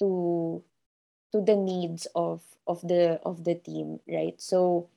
to 0.00 0.62
to 1.32 1.40
the 1.42 1.56
needs 1.56 2.06
of 2.14 2.42
of 2.66 2.80
the 2.86 3.20
of 3.24 3.44
the 3.44 3.54
team 3.54 4.00
right 4.08 4.40
so 4.40 4.88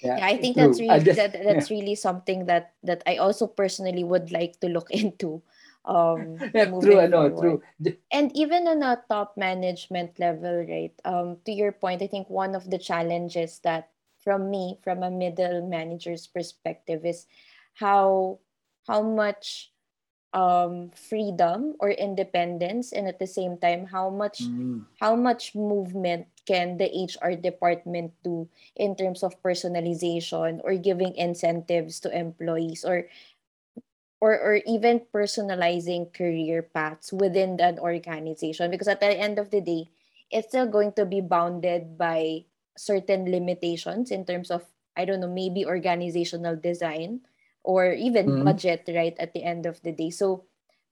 Yeah, 0.00 0.18
yeah 0.18 0.26
i 0.26 0.36
think 0.36 0.56
that's 0.56 0.78
true. 0.78 0.78
Really 0.78 1.00
just 1.00 1.18
that 1.18 1.32
yeah, 1.48 1.54
that's 1.54 1.70
really 1.70 1.94
something 1.94 2.46
that 2.46 2.74
that 2.82 3.02
i 3.06 3.16
also 3.16 3.46
personally 3.46 4.04
would 4.04 4.32
like 4.32 4.60
to 4.60 4.68
look 4.68 4.90
into 5.02 5.42
um 5.84 6.44
yeah 6.54 6.70
true. 6.80 7.00
I 7.00 7.06
know, 7.06 7.30
true. 7.30 7.62
And 8.12 8.28
even 8.36 8.68
on 8.68 8.82
a 8.82 9.02
top 9.08 9.36
management 9.36 10.18
level 10.18 10.64
right 10.68 10.94
um 11.04 11.38
to 11.46 11.52
your 11.52 11.72
point 11.72 12.02
i 12.02 12.08
think 12.08 12.28
one 12.30 12.54
of 12.54 12.70
the 12.70 12.78
challenges 12.78 13.60
that 13.64 13.91
from 14.22 14.50
me 14.50 14.78
from 14.82 15.02
a 15.02 15.10
middle 15.10 15.66
manager's 15.66 16.26
perspective 16.26 17.04
is 17.04 17.26
how 17.74 18.38
how 18.86 19.02
much 19.02 19.72
um, 20.32 20.90
freedom 20.96 21.74
or 21.80 21.90
independence 21.90 22.92
and 22.92 23.06
at 23.08 23.18
the 23.18 23.26
same 23.26 23.58
time 23.58 23.86
how 23.86 24.10
much 24.10 24.48
Mm. 24.48 24.86
how 25.00 25.14
much 25.16 25.54
movement 25.54 26.26
can 26.46 26.78
the 26.78 26.88
hr 27.20 27.34
department 27.36 28.12
do 28.24 28.48
in 28.76 28.96
terms 28.96 29.22
of 29.22 29.36
personalization 29.42 30.60
or 30.64 30.74
giving 30.76 31.14
incentives 31.16 32.00
to 32.00 32.10
employees 32.10 32.84
or 32.84 33.06
or 34.20 34.38
or 34.38 34.54
even 34.66 35.02
personalizing 35.12 36.12
career 36.14 36.62
paths 36.62 37.12
within 37.12 37.56
that 37.56 37.78
organization 37.78 38.70
because 38.70 38.88
at 38.88 39.00
the 39.00 39.10
end 39.10 39.38
of 39.38 39.50
the 39.50 39.60
day 39.60 39.90
it's 40.30 40.48
still 40.48 40.66
going 40.66 40.92
to 40.92 41.04
be 41.04 41.20
bounded 41.20 41.98
by 41.98 42.44
certain 42.76 43.30
limitations 43.30 44.10
in 44.10 44.24
terms 44.24 44.50
of 44.50 44.66
i 44.96 45.04
don't 45.04 45.20
know 45.20 45.30
maybe 45.30 45.64
organizational 45.66 46.56
design 46.56 47.20
or 47.64 47.92
even 47.92 48.32
Mm. 48.32 48.44
budget 48.44 48.84
right 48.94 49.16
at 49.18 49.32
the 49.34 49.42
end 49.44 49.66
of 49.66 49.80
the 49.82 49.92
day 49.92 50.10
so 50.10 50.44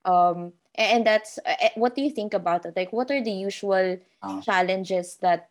um 0.05 0.53
and 0.75 1.05
that's 1.05 1.37
uh, 1.45 1.55
uh, 1.61 1.69
what 1.75 1.95
do 1.95 2.01
you 2.01 2.09
think 2.09 2.33
about 2.33 2.65
it 2.65 2.75
like 2.75 2.91
what 2.93 3.11
are 3.11 3.23
the 3.23 3.31
usual 3.31 3.97
Ah. 4.21 4.41
challenges 4.41 5.17
that 5.17 5.49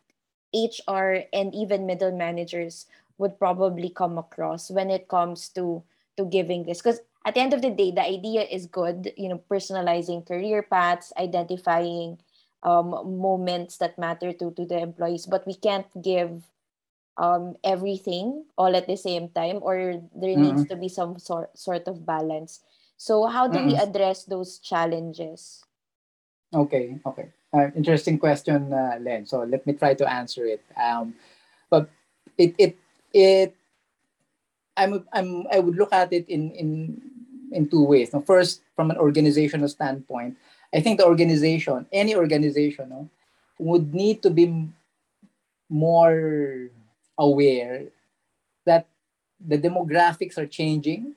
hr 0.53 1.23
and 1.31 1.55
even 1.55 1.85
middle 1.85 2.11
managers 2.11 2.85
would 3.17 3.37
probably 3.39 3.89
come 3.89 4.17
across 4.17 4.69
when 4.71 4.89
it 4.89 5.07
comes 5.07 5.47
to 5.49 5.83
to 6.17 6.25
giving 6.25 6.63
this 6.65 6.81
because 6.81 6.99
at 7.25 7.35
the 7.35 7.39
end 7.39 7.53
of 7.53 7.61
the 7.61 7.69
day 7.69 7.91
the 7.91 8.03
idea 8.03 8.41
is 8.43 8.65
good 8.67 9.13
you 9.15 9.29
know 9.29 9.39
personalizing 9.49 10.25
career 10.25 10.61
paths 10.61 11.13
identifying 11.17 12.19
um, 12.63 12.91
moments 13.19 13.77
that 13.77 13.97
matter 13.97 14.33
to 14.33 14.51
to 14.51 14.65
the 14.65 14.77
employees 14.79 15.25
but 15.25 15.45
we 15.47 15.55
can't 15.55 15.87
give 16.01 16.43
um, 17.17 17.55
everything 17.63 18.45
all 18.57 18.75
at 18.75 18.87
the 18.87 18.97
same 18.97 19.29
time 19.29 19.59
or 19.61 20.01
there 20.15 20.35
needs 20.35 20.63
Mm-mm. 20.63 20.69
to 20.69 20.75
be 20.75 20.87
some 20.89 21.19
sort 21.19 21.51
sort 21.57 21.87
of 21.87 22.05
balance 22.05 22.61
so 22.97 23.25
how 23.27 23.47
do 23.47 23.59
we 23.61 23.75
Mm-mm. 23.75 23.77
address 23.77 24.23
those 24.25 24.59
challenges 24.59 25.63
Okay, 26.53 26.99
okay. 27.05 27.29
Uh, 27.53 27.69
interesting 27.75 28.17
question, 28.17 28.73
uh, 28.73 28.97
Len. 29.01 29.25
So 29.25 29.43
let 29.43 29.65
me 29.65 29.73
try 29.73 29.93
to 29.95 30.05
answer 30.09 30.45
it. 30.45 30.63
Um, 30.77 31.15
but 31.69 31.89
it 32.37 32.55
it 32.57 32.77
it 33.13 33.55
I'm 34.77 35.05
I'm 35.13 35.45
I 35.51 35.59
would 35.59 35.75
look 35.75 35.93
at 35.93 36.13
it 36.13 36.27
in 36.29 36.51
in 36.51 37.01
in 37.51 37.69
two 37.69 37.83
ways. 37.83 38.13
Now, 38.13 38.21
first, 38.21 38.61
from 38.75 38.91
an 38.91 38.97
organizational 38.97 39.67
standpoint, 39.67 40.37
I 40.73 40.81
think 40.81 40.99
the 40.99 41.05
organization, 41.05 41.85
any 41.91 42.15
organization, 42.15 42.89
no, 42.89 43.09
would 43.59 43.93
need 43.93 44.23
to 44.23 44.29
be 44.29 44.67
more 45.69 46.69
aware 47.17 47.83
that 48.65 48.87
the 49.39 49.57
demographics 49.57 50.37
are 50.37 50.47
changing 50.47 51.15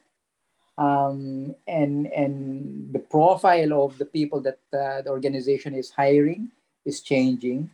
um, 0.78 1.54
and 1.68 2.06
and 2.08 2.92
the 2.92 2.98
profile 2.98 3.84
of 3.84 3.98
the 3.98 4.06
people 4.06 4.40
that 4.42 4.58
uh, 4.72 5.02
the 5.02 5.10
organization 5.10 5.74
is 5.74 5.90
hiring 5.90 6.50
is 6.84 7.00
changing, 7.00 7.70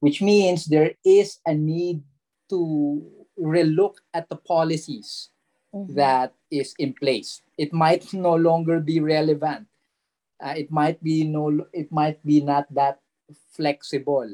which 0.00 0.20
means 0.22 0.66
there 0.66 0.92
is 1.04 1.38
a 1.46 1.54
need 1.54 2.02
to 2.50 3.02
relook 3.40 3.96
at 4.14 4.28
the 4.28 4.36
policies 4.36 5.30
Mhm. 5.74 5.94
that 5.96 6.32
is 6.50 6.74
in 6.78 6.94
place. 6.94 7.42
It 7.58 7.72
might 7.72 8.12
no 8.14 8.34
longer 8.34 8.80
be 8.80 9.00
relevant. 9.00 9.68
Uh, 10.40 10.54
it 10.56 10.70
might 10.70 11.02
be 11.02 11.24
no. 11.24 11.66
It 11.72 11.90
might 11.90 12.24
be 12.24 12.40
not 12.40 12.66
that 12.74 13.00
flexible. 13.52 14.30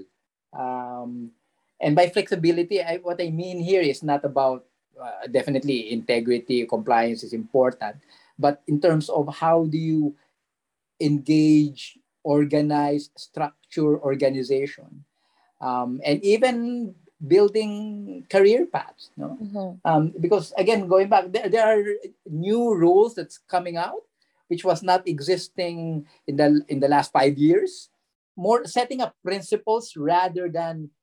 Um, 0.52 1.32
and 1.80 1.96
by 1.96 2.08
flexibility, 2.08 2.82
I, 2.82 2.98
what 2.98 3.20
I 3.20 3.30
mean 3.30 3.58
here 3.58 3.80
is 3.82 4.02
not 4.02 4.24
about 4.24 4.64
uh, 5.00 5.26
definitely 5.30 5.92
integrity, 5.92 6.66
compliance 6.66 7.24
is 7.24 7.32
important, 7.32 7.96
but 8.38 8.62
in 8.68 8.80
terms 8.80 9.08
of 9.08 9.28
how 9.34 9.64
do 9.64 9.78
you 9.78 10.14
engage, 11.00 11.98
organize, 12.22 13.10
structure 13.16 13.98
organization, 13.98 15.04
um, 15.60 16.00
and 16.04 16.22
even 16.22 16.94
building 17.26 18.26
career 18.30 18.66
paths. 18.66 19.10
No? 19.16 19.38
Mhm. 19.40 19.80
um, 19.84 20.12
because 20.20 20.52
again 20.56 20.86
going 20.86 21.08
back 21.08 21.32
there, 21.32 21.48
there 21.48 21.64
are 21.66 21.82
new 22.28 22.74
rules 22.74 23.14
that's 23.14 23.38
coming 23.38 23.76
out 23.76 24.04
which 24.54 24.62
was 24.62 24.86
not 24.86 25.02
existing 25.10 26.06
in 26.30 26.38
the 26.38 26.62
in 26.70 26.78
the 26.78 26.86
last 26.86 27.10
five 27.10 27.34
years 27.34 27.90
more 28.38 28.62
setting 28.70 29.02
up 29.02 29.18
principles 29.18 29.98
rather 29.98 30.46
than 30.46 30.94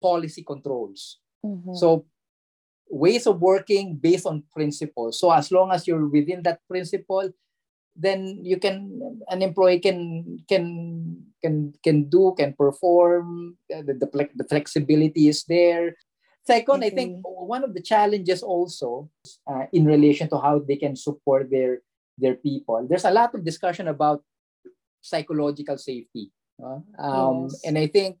policy 0.00 0.40
controls. 0.40 1.20
Mhm. 1.44 1.76
so 1.76 2.08
ways 2.88 3.28
of 3.28 3.38
working 3.44 4.00
based 4.00 4.24
on 4.24 4.42
principles 4.56 5.20
so 5.20 5.28
as 5.30 5.52
long 5.52 5.68
as 5.70 5.84
you're 5.84 6.08
within 6.08 6.40
that 6.42 6.64
principle 6.64 7.28
then 7.92 8.40
you 8.42 8.56
can 8.56 8.88
an 9.28 9.44
employee 9.44 9.78
can 9.78 10.24
can 10.48 10.66
can 11.44 11.76
can 11.84 12.08
do 12.08 12.34
can 12.34 12.56
perform 12.56 13.56
uh, 13.70 13.84
the, 13.84 13.94
the, 13.94 14.08
the 14.34 14.46
flexibility 14.48 15.28
is 15.28 15.44
there. 15.44 15.94
Second 16.46 16.82
i 16.86 16.90
think 16.90 17.20
one 17.26 17.62
of 17.66 17.74
the 17.74 17.82
challenges 17.82 18.42
also 18.42 19.10
uh, 19.50 19.66
in 19.74 19.84
relation 19.84 20.26
to 20.30 20.38
how 20.38 20.58
they 20.62 20.78
can 20.78 20.94
support 20.94 21.50
their 21.50 21.82
their 22.18 22.34
people 22.34 22.86
there's 22.88 23.04
a 23.04 23.10
lot 23.10 23.34
of 23.34 23.44
discussion 23.44 23.88
about 23.88 24.22
psychological 25.00 25.76
safety 25.78 26.32
uh, 26.62 26.80
um, 26.98 27.48
Yes. 27.48 27.60
and 27.64 27.78
i 27.78 27.86
think 27.86 28.18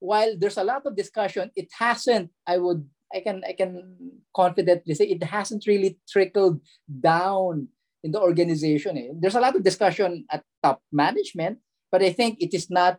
while 0.00 0.34
there's 0.36 0.58
a 0.58 0.64
lot 0.64 0.82
of 0.84 0.96
discussion 0.96 1.50
it 1.56 1.68
hasn't 1.78 2.30
i 2.46 2.58
would 2.58 2.84
i 3.14 3.20
can 3.20 3.42
i 3.46 3.52
can 3.52 3.94
confidently 4.34 4.94
say 4.94 5.06
it 5.06 5.22
hasn't 5.22 5.66
really 5.66 5.98
trickled 6.08 6.60
down 6.88 7.68
in 8.02 8.10
the 8.10 8.20
organization 8.20 8.98
eh. 8.98 9.10
there's 9.20 9.36
a 9.36 9.40
lot 9.40 9.54
of 9.54 9.62
discussion 9.62 10.24
at 10.30 10.42
top 10.62 10.82
management 10.90 11.58
but 11.90 12.02
i 12.02 12.10
think 12.10 12.36
it 12.40 12.52
is 12.52 12.68
not 12.70 12.98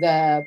the 0.00 0.42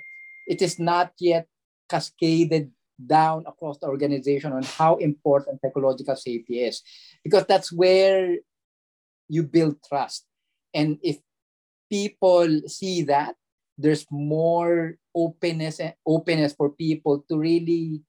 it 0.48 0.62
is 0.62 0.80
not 0.80 1.12
yet 1.20 1.48
cascaded 1.90 2.72
down 3.00 3.44
across 3.48 3.78
the 3.78 3.88
organization 3.88 4.52
on 4.52 4.64
how 4.64 4.96
important 4.98 5.62
psychological 5.62 6.16
safety 6.16 6.62
is 6.64 6.82
because 7.24 7.46
that's 7.46 7.72
where 7.72 8.38
you 9.30 9.44
build 9.44 9.78
trust. 9.84 10.26
And 10.74 10.98
if 11.02 11.18
people 11.90 12.62
see 12.68 13.04
that 13.04 13.36
there's 13.78 14.06
more 14.12 14.98
openness 15.16 15.80
and 15.80 15.94
openness 16.06 16.54
for 16.54 16.70
people 16.70 17.24
to 17.30 17.38
really 17.38 18.02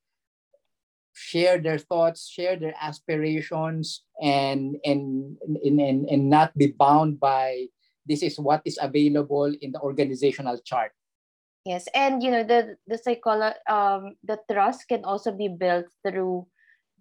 share 1.18 1.58
their 1.58 1.78
thoughts 1.78 2.30
share 2.30 2.54
their 2.54 2.74
aspirations 2.78 4.06
and 4.22 4.78
and 4.86 5.34
and, 5.42 5.80
and, 5.80 6.06
and 6.06 6.30
not 6.30 6.54
be 6.54 6.70
bound 6.70 7.18
by 7.18 7.66
this 8.06 8.22
is 8.22 8.38
what 8.38 8.62
is 8.64 8.78
available 8.80 9.50
in 9.60 9.72
the 9.72 9.80
organizational 9.80 10.56
chart. 10.64 10.92
Yes, 11.66 11.84
and 11.92 12.22
you 12.22 12.30
know 12.30 12.42
the 12.42 12.78
the 12.86 12.96
psycholo- 12.96 13.60
um 13.68 14.16
the 14.24 14.38
trust 14.50 14.88
can 14.88 15.04
also 15.04 15.34
be 15.34 15.48
built 15.48 15.84
through 16.06 16.46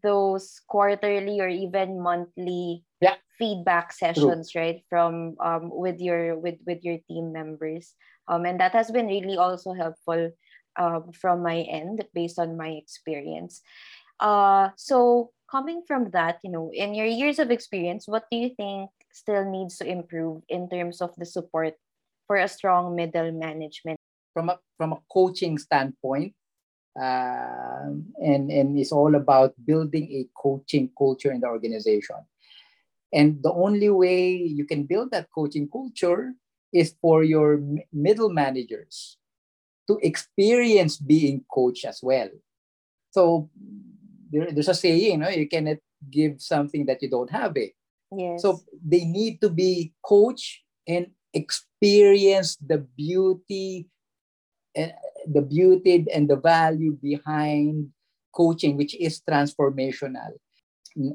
those 0.04 0.62
quarterly 0.68 1.40
or 1.42 1.50
even 1.50 2.02
monthly 2.02 2.84
Yeah. 3.02 3.18
feedback 3.38 3.94
sessions, 3.94 4.56
right? 4.56 4.82
From 4.90 5.38
um 5.40 5.70
with 5.70 6.02
your 6.02 6.38
with 6.38 6.58
with 6.66 6.82
your 6.84 6.98
team 7.08 7.32
members. 7.34 7.94
Um 8.28 8.46
and 8.46 8.60
that 8.60 8.74
has 8.74 8.90
been 8.92 9.08
really 9.08 9.38
also 9.38 9.74
helpful 9.74 10.32
um 10.78 11.12
from 11.14 11.44
my 11.44 11.62
end 11.70 12.06
based 12.14 12.40
on 12.40 12.58
my 12.58 12.70
experience. 12.78 13.62
Uh 14.20 14.70
so 14.78 15.32
coming 15.50 15.84
from 15.88 16.12
that, 16.12 16.40
you 16.44 16.52
know, 16.52 16.72
in 16.74 16.94
your 16.94 17.06
years 17.08 17.40
of 17.40 17.52
experience, 17.52 18.08
what 18.08 18.26
do 18.32 18.38
you 18.38 18.50
think 18.58 18.90
still 19.14 19.46
needs 19.50 19.78
to 19.78 19.86
improve 19.88 20.44
in 20.50 20.68
terms 20.70 21.02
of 21.02 21.16
the 21.18 21.26
support 21.26 21.74
for 22.28 22.36
a 22.38 22.48
strong 22.48 22.96
middle 22.96 23.32
management? 23.32 23.98
from 24.34 24.50
a 24.54 24.60
from 24.78 24.94
a 24.94 25.02
coaching 25.12 25.58
standpoint 25.58 26.34
um, 27.00 28.06
and 28.18 28.50
and 28.52 28.78
it's 28.78 28.92
all 28.92 29.16
about 29.16 29.54
building 29.66 30.10
a 30.12 30.28
coaching 30.36 30.90
culture 30.98 31.32
in 31.32 31.42
the 31.42 31.48
organization. 31.48 32.18
And 33.14 33.42
the 33.42 33.54
only 33.54 33.90
way 33.90 34.32
you 34.36 34.66
can 34.66 34.84
build 34.84 35.12
that 35.12 35.30
coaching 35.34 35.70
culture 35.70 36.34
is 36.74 36.96
for 37.02 37.24
your 37.24 37.62
middle 37.94 38.30
managers 38.30 39.18
to 39.88 39.98
experience 40.02 40.98
being 40.98 41.46
coached 41.50 41.86
as 41.86 42.00
well. 42.04 42.30
So 43.12 43.50
there, 44.30 44.52
there's 44.52 44.68
a 44.68 44.74
saying 44.74 45.12
you 45.12 45.18
know 45.18 45.30
you 45.30 45.48
cannot 45.48 45.78
give 46.12 46.42
something 46.42 46.86
that 46.88 47.02
you 47.02 47.10
don't 47.10 47.32
have 47.32 47.56
it. 47.56 47.74
Yes. 48.16 48.42
so 48.42 48.62
they 48.72 49.04
need 49.04 49.42
to 49.42 49.50
be 49.50 49.92
coached 50.02 50.64
and 50.88 51.08
experience 51.34 52.56
the 52.56 52.78
beauty 52.78 53.90
and 54.76 54.94
the 55.28 55.42
beauty 55.42 56.06
and 56.14 56.30
the 56.30 56.38
value 56.38 56.98
behind 57.02 57.90
coaching, 58.34 58.78
which 58.78 58.96
is 58.96 59.22
transformational. 59.22 60.32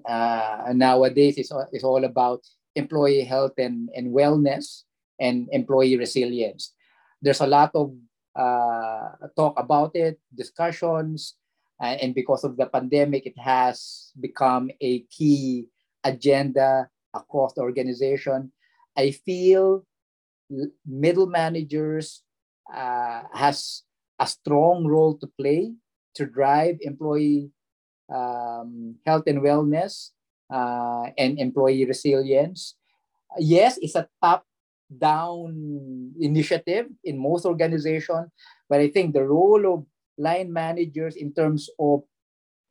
Uh, 0.07 0.73
nowadays, 0.75 1.39
it's 1.39 1.51
all, 1.51 1.67
it's 1.73 1.85
all 1.85 2.05
about 2.05 2.41
employee 2.75 3.25
health 3.25 3.55
and, 3.59 3.89
and 3.95 4.15
wellness 4.15 4.83
and 5.21 5.49
employee 5.53 5.97
resilience. 5.97 6.75
There's 7.21 7.41
a 7.41 7.47
lot 7.47 7.71
of 7.75 7.95
uh, 8.35 9.29
talk 9.37 9.55
about 9.59 9.95
it, 9.95 10.19
discussions, 10.35 11.37
uh, 11.81 11.99
and 12.01 12.15
because 12.15 12.45
of 12.45 12.57
the 12.57 12.67
pandemic, 12.67 13.27
it 13.27 13.39
has 13.39 14.13
become 14.21 14.71
a 14.81 15.01
key 15.11 15.67
agenda 16.05 16.89
across 17.15 17.55
the 17.55 17.63
organization. 17.63 18.53
I 18.97 19.11
feel 19.11 19.85
middle 20.87 21.27
managers 21.27 22.23
uh, 22.73 23.23
has 23.33 23.83
a 24.23 24.27
strong 24.31 24.87
role 24.87 25.19
to 25.19 25.27
play 25.35 25.75
to 26.15 26.23
drive 26.31 26.79
employee 26.87 27.51
um, 28.07 28.95
health 29.03 29.27
and 29.27 29.43
wellness 29.43 30.15
uh, 30.47 31.11
and 31.19 31.43
employee 31.43 31.83
resilience. 31.85 32.79
Yes, 33.39 33.79
it's 33.83 33.99
a 33.99 34.07
top 34.23 34.47
down 34.87 36.13
initiative 36.21 36.87
in 37.03 37.19
most 37.19 37.45
organizations, 37.45 38.31
but 38.69 38.79
I 38.79 38.89
think 38.89 39.11
the 39.11 39.25
role 39.27 39.67
of 39.67 39.87
line 40.19 40.53
managers 40.53 41.17
in 41.17 41.35
terms 41.35 41.67
of 41.81 42.05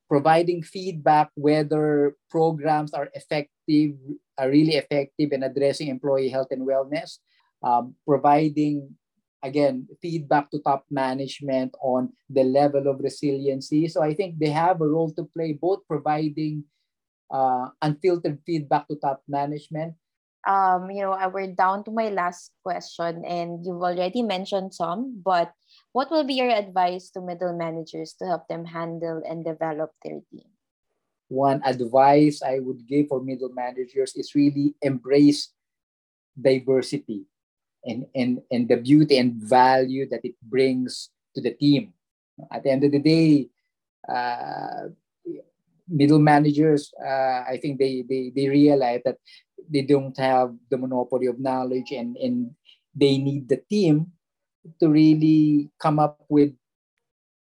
providing 0.07 0.61
feedback 0.61 1.31
whether 1.35 2.15
programs 2.29 2.93
are 2.93 3.09
effective, 3.13 3.97
are 4.37 4.49
really 4.49 4.75
effective 4.75 5.31
in 5.31 5.43
addressing 5.43 5.87
employee 5.87 6.29
health 6.29 6.51
and 6.51 6.67
wellness, 6.67 7.17
um, 7.63 7.95
providing 8.07 8.95
again 9.43 9.87
feedback 10.01 10.49
to 10.51 10.59
top 10.61 10.85
management 10.89 11.73
on 11.81 12.13
the 12.29 12.43
level 12.43 12.87
of 12.87 13.01
resiliency. 13.01 13.87
So 13.87 14.01
i 14.01 14.13
think 14.13 14.37
they 14.39 14.49
have 14.49 14.81
a 14.81 14.87
role 14.87 15.11
to 15.17 15.25
play 15.33 15.53
both 15.53 15.85
providing 15.87 16.63
uh, 17.31 17.69
unfiltered 17.81 18.39
feedback 18.45 18.87
to 18.87 18.95
top 18.99 19.23
management. 19.27 19.95
Um 20.41 20.89
you 20.89 21.05
know 21.05 21.13
we're 21.29 21.53
down 21.53 21.85
to 21.85 21.91
my 21.93 22.09
last 22.09 22.49
question 22.65 23.21
and 23.25 23.61
you've 23.61 23.85
already 23.85 24.25
mentioned 24.25 24.73
some 24.73 25.21
but 25.21 25.53
what 25.93 26.09
will 26.09 26.25
be 26.25 26.41
your 26.41 26.49
advice 26.49 27.13
to 27.13 27.21
middle 27.21 27.53
managers 27.53 28.17
to 28.17 28.25
help 28.25 28.49
them 28.49 28.65
handle 28.65 29.21
and 29.21 29.45
develop 29.45 29.93
their 30.01 30.17
team? 30.33 30.49
One 31.29 31.61
advice 31.61 32.41
i 32.41 32.57
would 32.57 32.89
give 32.89 33.13
for 33.13 33.21
middle 33.21 33.53
managers 33.53 34.17
is 34.17 34.33
really 34.33 34.73
embrace 34.81 35.53
diversity 36.33 37.29
and, 37.85 38.05
and, 38.15 38.41
and 38.51 38.67
the 38.69 38.77
beauty 38.77 39.17
and 39.17 39.35
value 39.35 40.07
that 40.09 40.21
it 40.23 40.35
brings 40.43 41.09
to 41.35 41.41
the 41.41 41.51
team. 41.51 41.93
At 42.51 42.63
the 42.63 42.71
end 42.71 42.83
of 42.83 42.91
the 42.91 42.99
day, 42.99 43.49
uh, 44.07 44.89
middle 45.87 46.19
managers, 46.19 46.91
uh, 47.03 47.43
I 47.47 47.59
think 47.61 47.79
they, 47.79 48.03
they, 48.07 48.31
they 48.35 48.49
realize 48.49 49.01
that 49.05 49.17
they 49.69 49.81
don't 49.81 50.17
have 50.17 50.55
the 50.69 50.77
monopoly 50.77 51.27
of 51.27 51.39
knowledge 51.39 51.91
and, 51.91 52.17
and 52.17 52.51
they 52.95 53.17
need 53.17 53.47
the 53.49 53.61
team 53.69 54.07
to 54.79 54.89
really 54.89 55.69
come 55.79 55.99
up 55.99 56.23
with 56.29 56.53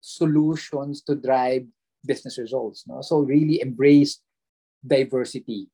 solutions 0.01 1.01
to 1.03 1.15
drive 1.15 1.65
business 2.05 2.37
results. 2.37 2.85
No? 2.87 3.01
So 3.01 3.19
really 3.19 3.61
embrace 3.61 4.19
diversity. 4.85 5.69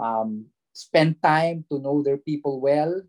Um, 0.00 0.46
spend 0.72 1.22
time 1.22 1.64
to 1.70 1.78
know 1.78 2.02
their 2.02 2.18
people 2.18 2.60
well 2.60 3.02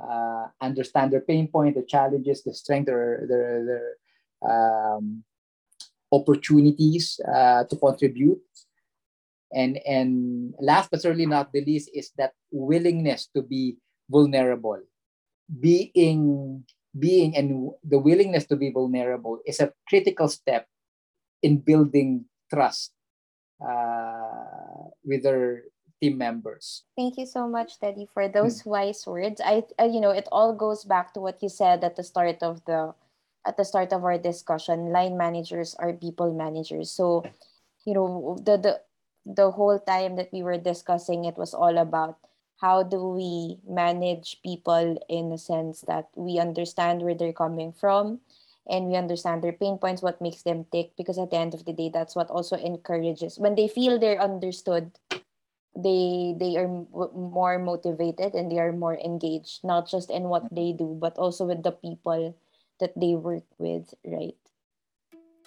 uh, 0.00 0.46
understand 0.60 1.12
their 1.12 1.20
pain 1.20 1.48
point, 1.48 1.76
the 1.76 1.82
challenges, 1.82 2.42
the 2.42 2.54
strength, 2.54 2.86
their, 2.86 3.26
their, 3.28 3.64
their 3.64 3.88
um, 4.50 5.22
opportunities 6.12 7.20
uh, 7.26 7.64
to 7.64 7.76
contribute. 7.76 8.40
And, 9.52 9.78
and 9.86 10.54
last 10.60 10.90
but 10.90 11.00
certainly 11.00 11.26
not 11.26 11.52
the 11.52 11.64
least 11.64 11.90
is 11.94 12.10
that 12.18 12.32
willingness 12.50 13.28
to 13.36 13.42
be 13.42 13.76
vulnerable. 14.10 14.80
Being, 15.60 16.64
being 16.98 17.36
and 17.36 17.70
the 17.84 17.98
willingness 17.98 18.46
to 18.46 18.56
be 18.56 18.70
vulnerable 18.70 19.38
is 19.46 19.60
a 19.60 19.72
critical 19.88 20.28
step 20.28 20.66
in 21.42 21.58
building 21.58 22.24
trust 22.52 22.92
uh, 23.60 24.90
with 25.04 25.22
their 25.22 25.64
team 26.04 26.18
members. 26.18 26.84
Thank 26.96 27.16
you 27.16 27.26
so 27.26 27.48
much, 27.48 27.80
Teddy, 27.80 28.06
for 28.12 28.28
those 28.28 28.62
mm. 28.62 28.66
wise 28.76 29.06
words. 29.06 29.40
I, 29.40 29.64
I, 29.78 29.86
you 29.86 30.00
know, 30.00 30.10
it 30.10 30.28
all 30.30 30.54
goes 30.54 30.84
back 30.84 31.14
to 31.14 31.20
what 31.20 31.42
you 31.42 31.48
said 31.48 31.82
at 31.84 31.96
the 31.96 32.04
start 32.04 32.42
of 32.42 32.64
the, 32.66 32.94
at 33.46 33.56
the 33.56 33.64
start 33.64 33.92
of 33.92 34.04
our 34.04 34.18
discussion. 34.18 34.92
Line 34.92 35.16
managers 35.16 35.74
are 35.78 35.92
people 35.92 36.32
managers. 36.34 36.90
So, 36.90 37.24
you 37.86 37.94
know, 37.94 38.36
the 38.44 38.56
the 38.56 38.80
the 39.24 39.50
whole 39.50 39.80
time 39.80 40.16
that 40.16 40.28
we 40.32 40.42
were 40.42 40.58
discussing, 40.58 41.24
it 41.24 41.38
was 41.38 41.54
all 41.54 41.78
about 41.78 42.18
how 42.60 42.82
do 42.82 43.00
we 43.08 43.58
manage 43.66 44.40
people 44.44 44.96
in 45.08 45.32
a 45.32 45.38
sense 45.38 45.80
that 45.88 46.08
we 46.14 46.38
understand 46.38 47.02
where 47.02 47.14
they're 47.14 47.32
coming 47.32 47.72
from 47.72 48.20
and 48.68 48.86
we 48.86 48.96
understand 48.96 49.42
their 49.42 49.52
pain 49.52 49.76
points 49.76 50.00
what 50.00 50.20
makes 50.20 50.42
them 50.42 50.64
tick 50.72 50.92
because 50.96 51.18
at 51.18 51.30
the 51.30 51.36
end 51.36 51.52
of 51.52 51.64
the 51.64 51.72
day 51.72 51.90
that's 51.92 52.16
what 52.16 52.30
also 52.30 52.56
encourages 52.56 53.38
when 53.38 53.54
they 53.54 53.68
feel 53.68 53.98
they're 53.98 54.20
understood 54.20 54.92
they 55.76 56.34
they 56.38 56.56
are 56.56 56.70
more 57.14 57.58
motivated 57.58 58.34
and 58.34 58.50
they 58.50 58.58
are 58.58 58.72
more 58.72 58.94
engaged 58.98 59.64
not 59.64 59.90
just 59.90 60.10
in 60.10 60.30
what 60.30 60.46
they 60.54 60.72
do 60.72 60.96
but 61.00 61.18
also 61.18 61.44
with 61.44 61.62
the 61.62 61.72
people 61.72 62.34
that 62.80 62.92
they 62.96 63.14
work 63.14 63.44
with 63.58 63.92
right? 64.06 64.38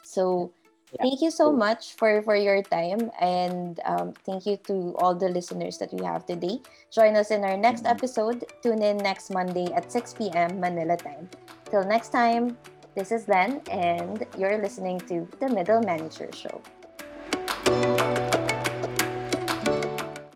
So 0.03 0.51
yeah. 0.91 1.03
thank 1.03 1.21
you 1.21 1.31
so 1.31 1.51
much 1.51 1.95
for 1.95 2.21
for 2.23 2.35
your 2.35 2.61
time 2.63 3.11
and 3.19 3.79
um, 3.85 4.13
thank 4.27 4.45
you 4.45 4.57
to 4.67 4.95
all 4.99 5.15
the 5.15 5.29
listeners 5.29 5.77
that 5.79 5.93
we 5.93 6.03
have 6.03 6.25
today. 6.25 6.59
Join 6.91 7.15
us 7.15 7.31
in 7.31 7.43
our 7.43 7.57
next 7.57 7.83
mm-hmm. 7.83 7.95
episode. 7.95 8.43
Tune 8.63 8.83
in 8.83 8.97
next 8.99 9.31
monday 9.31 9.71
at 9.71 9.91
6 9.91 10.13
p.m 10.15 10.59
manila 10.59 10.97
time. 10.99 11.31
Till 11.71 11.83
next 11.83 12.11
time 12.11 12.57
this 12.95 13.11
is 13.11 13.27
len 13.27 13.61
and 13.71 14.25
you're 14.37 14.57
listening 14.59 14.99
to 15.07 15.27
the 15.39 15.47
middle 15.47 15.79
manager 15.83 16.27
show 16.35 16.61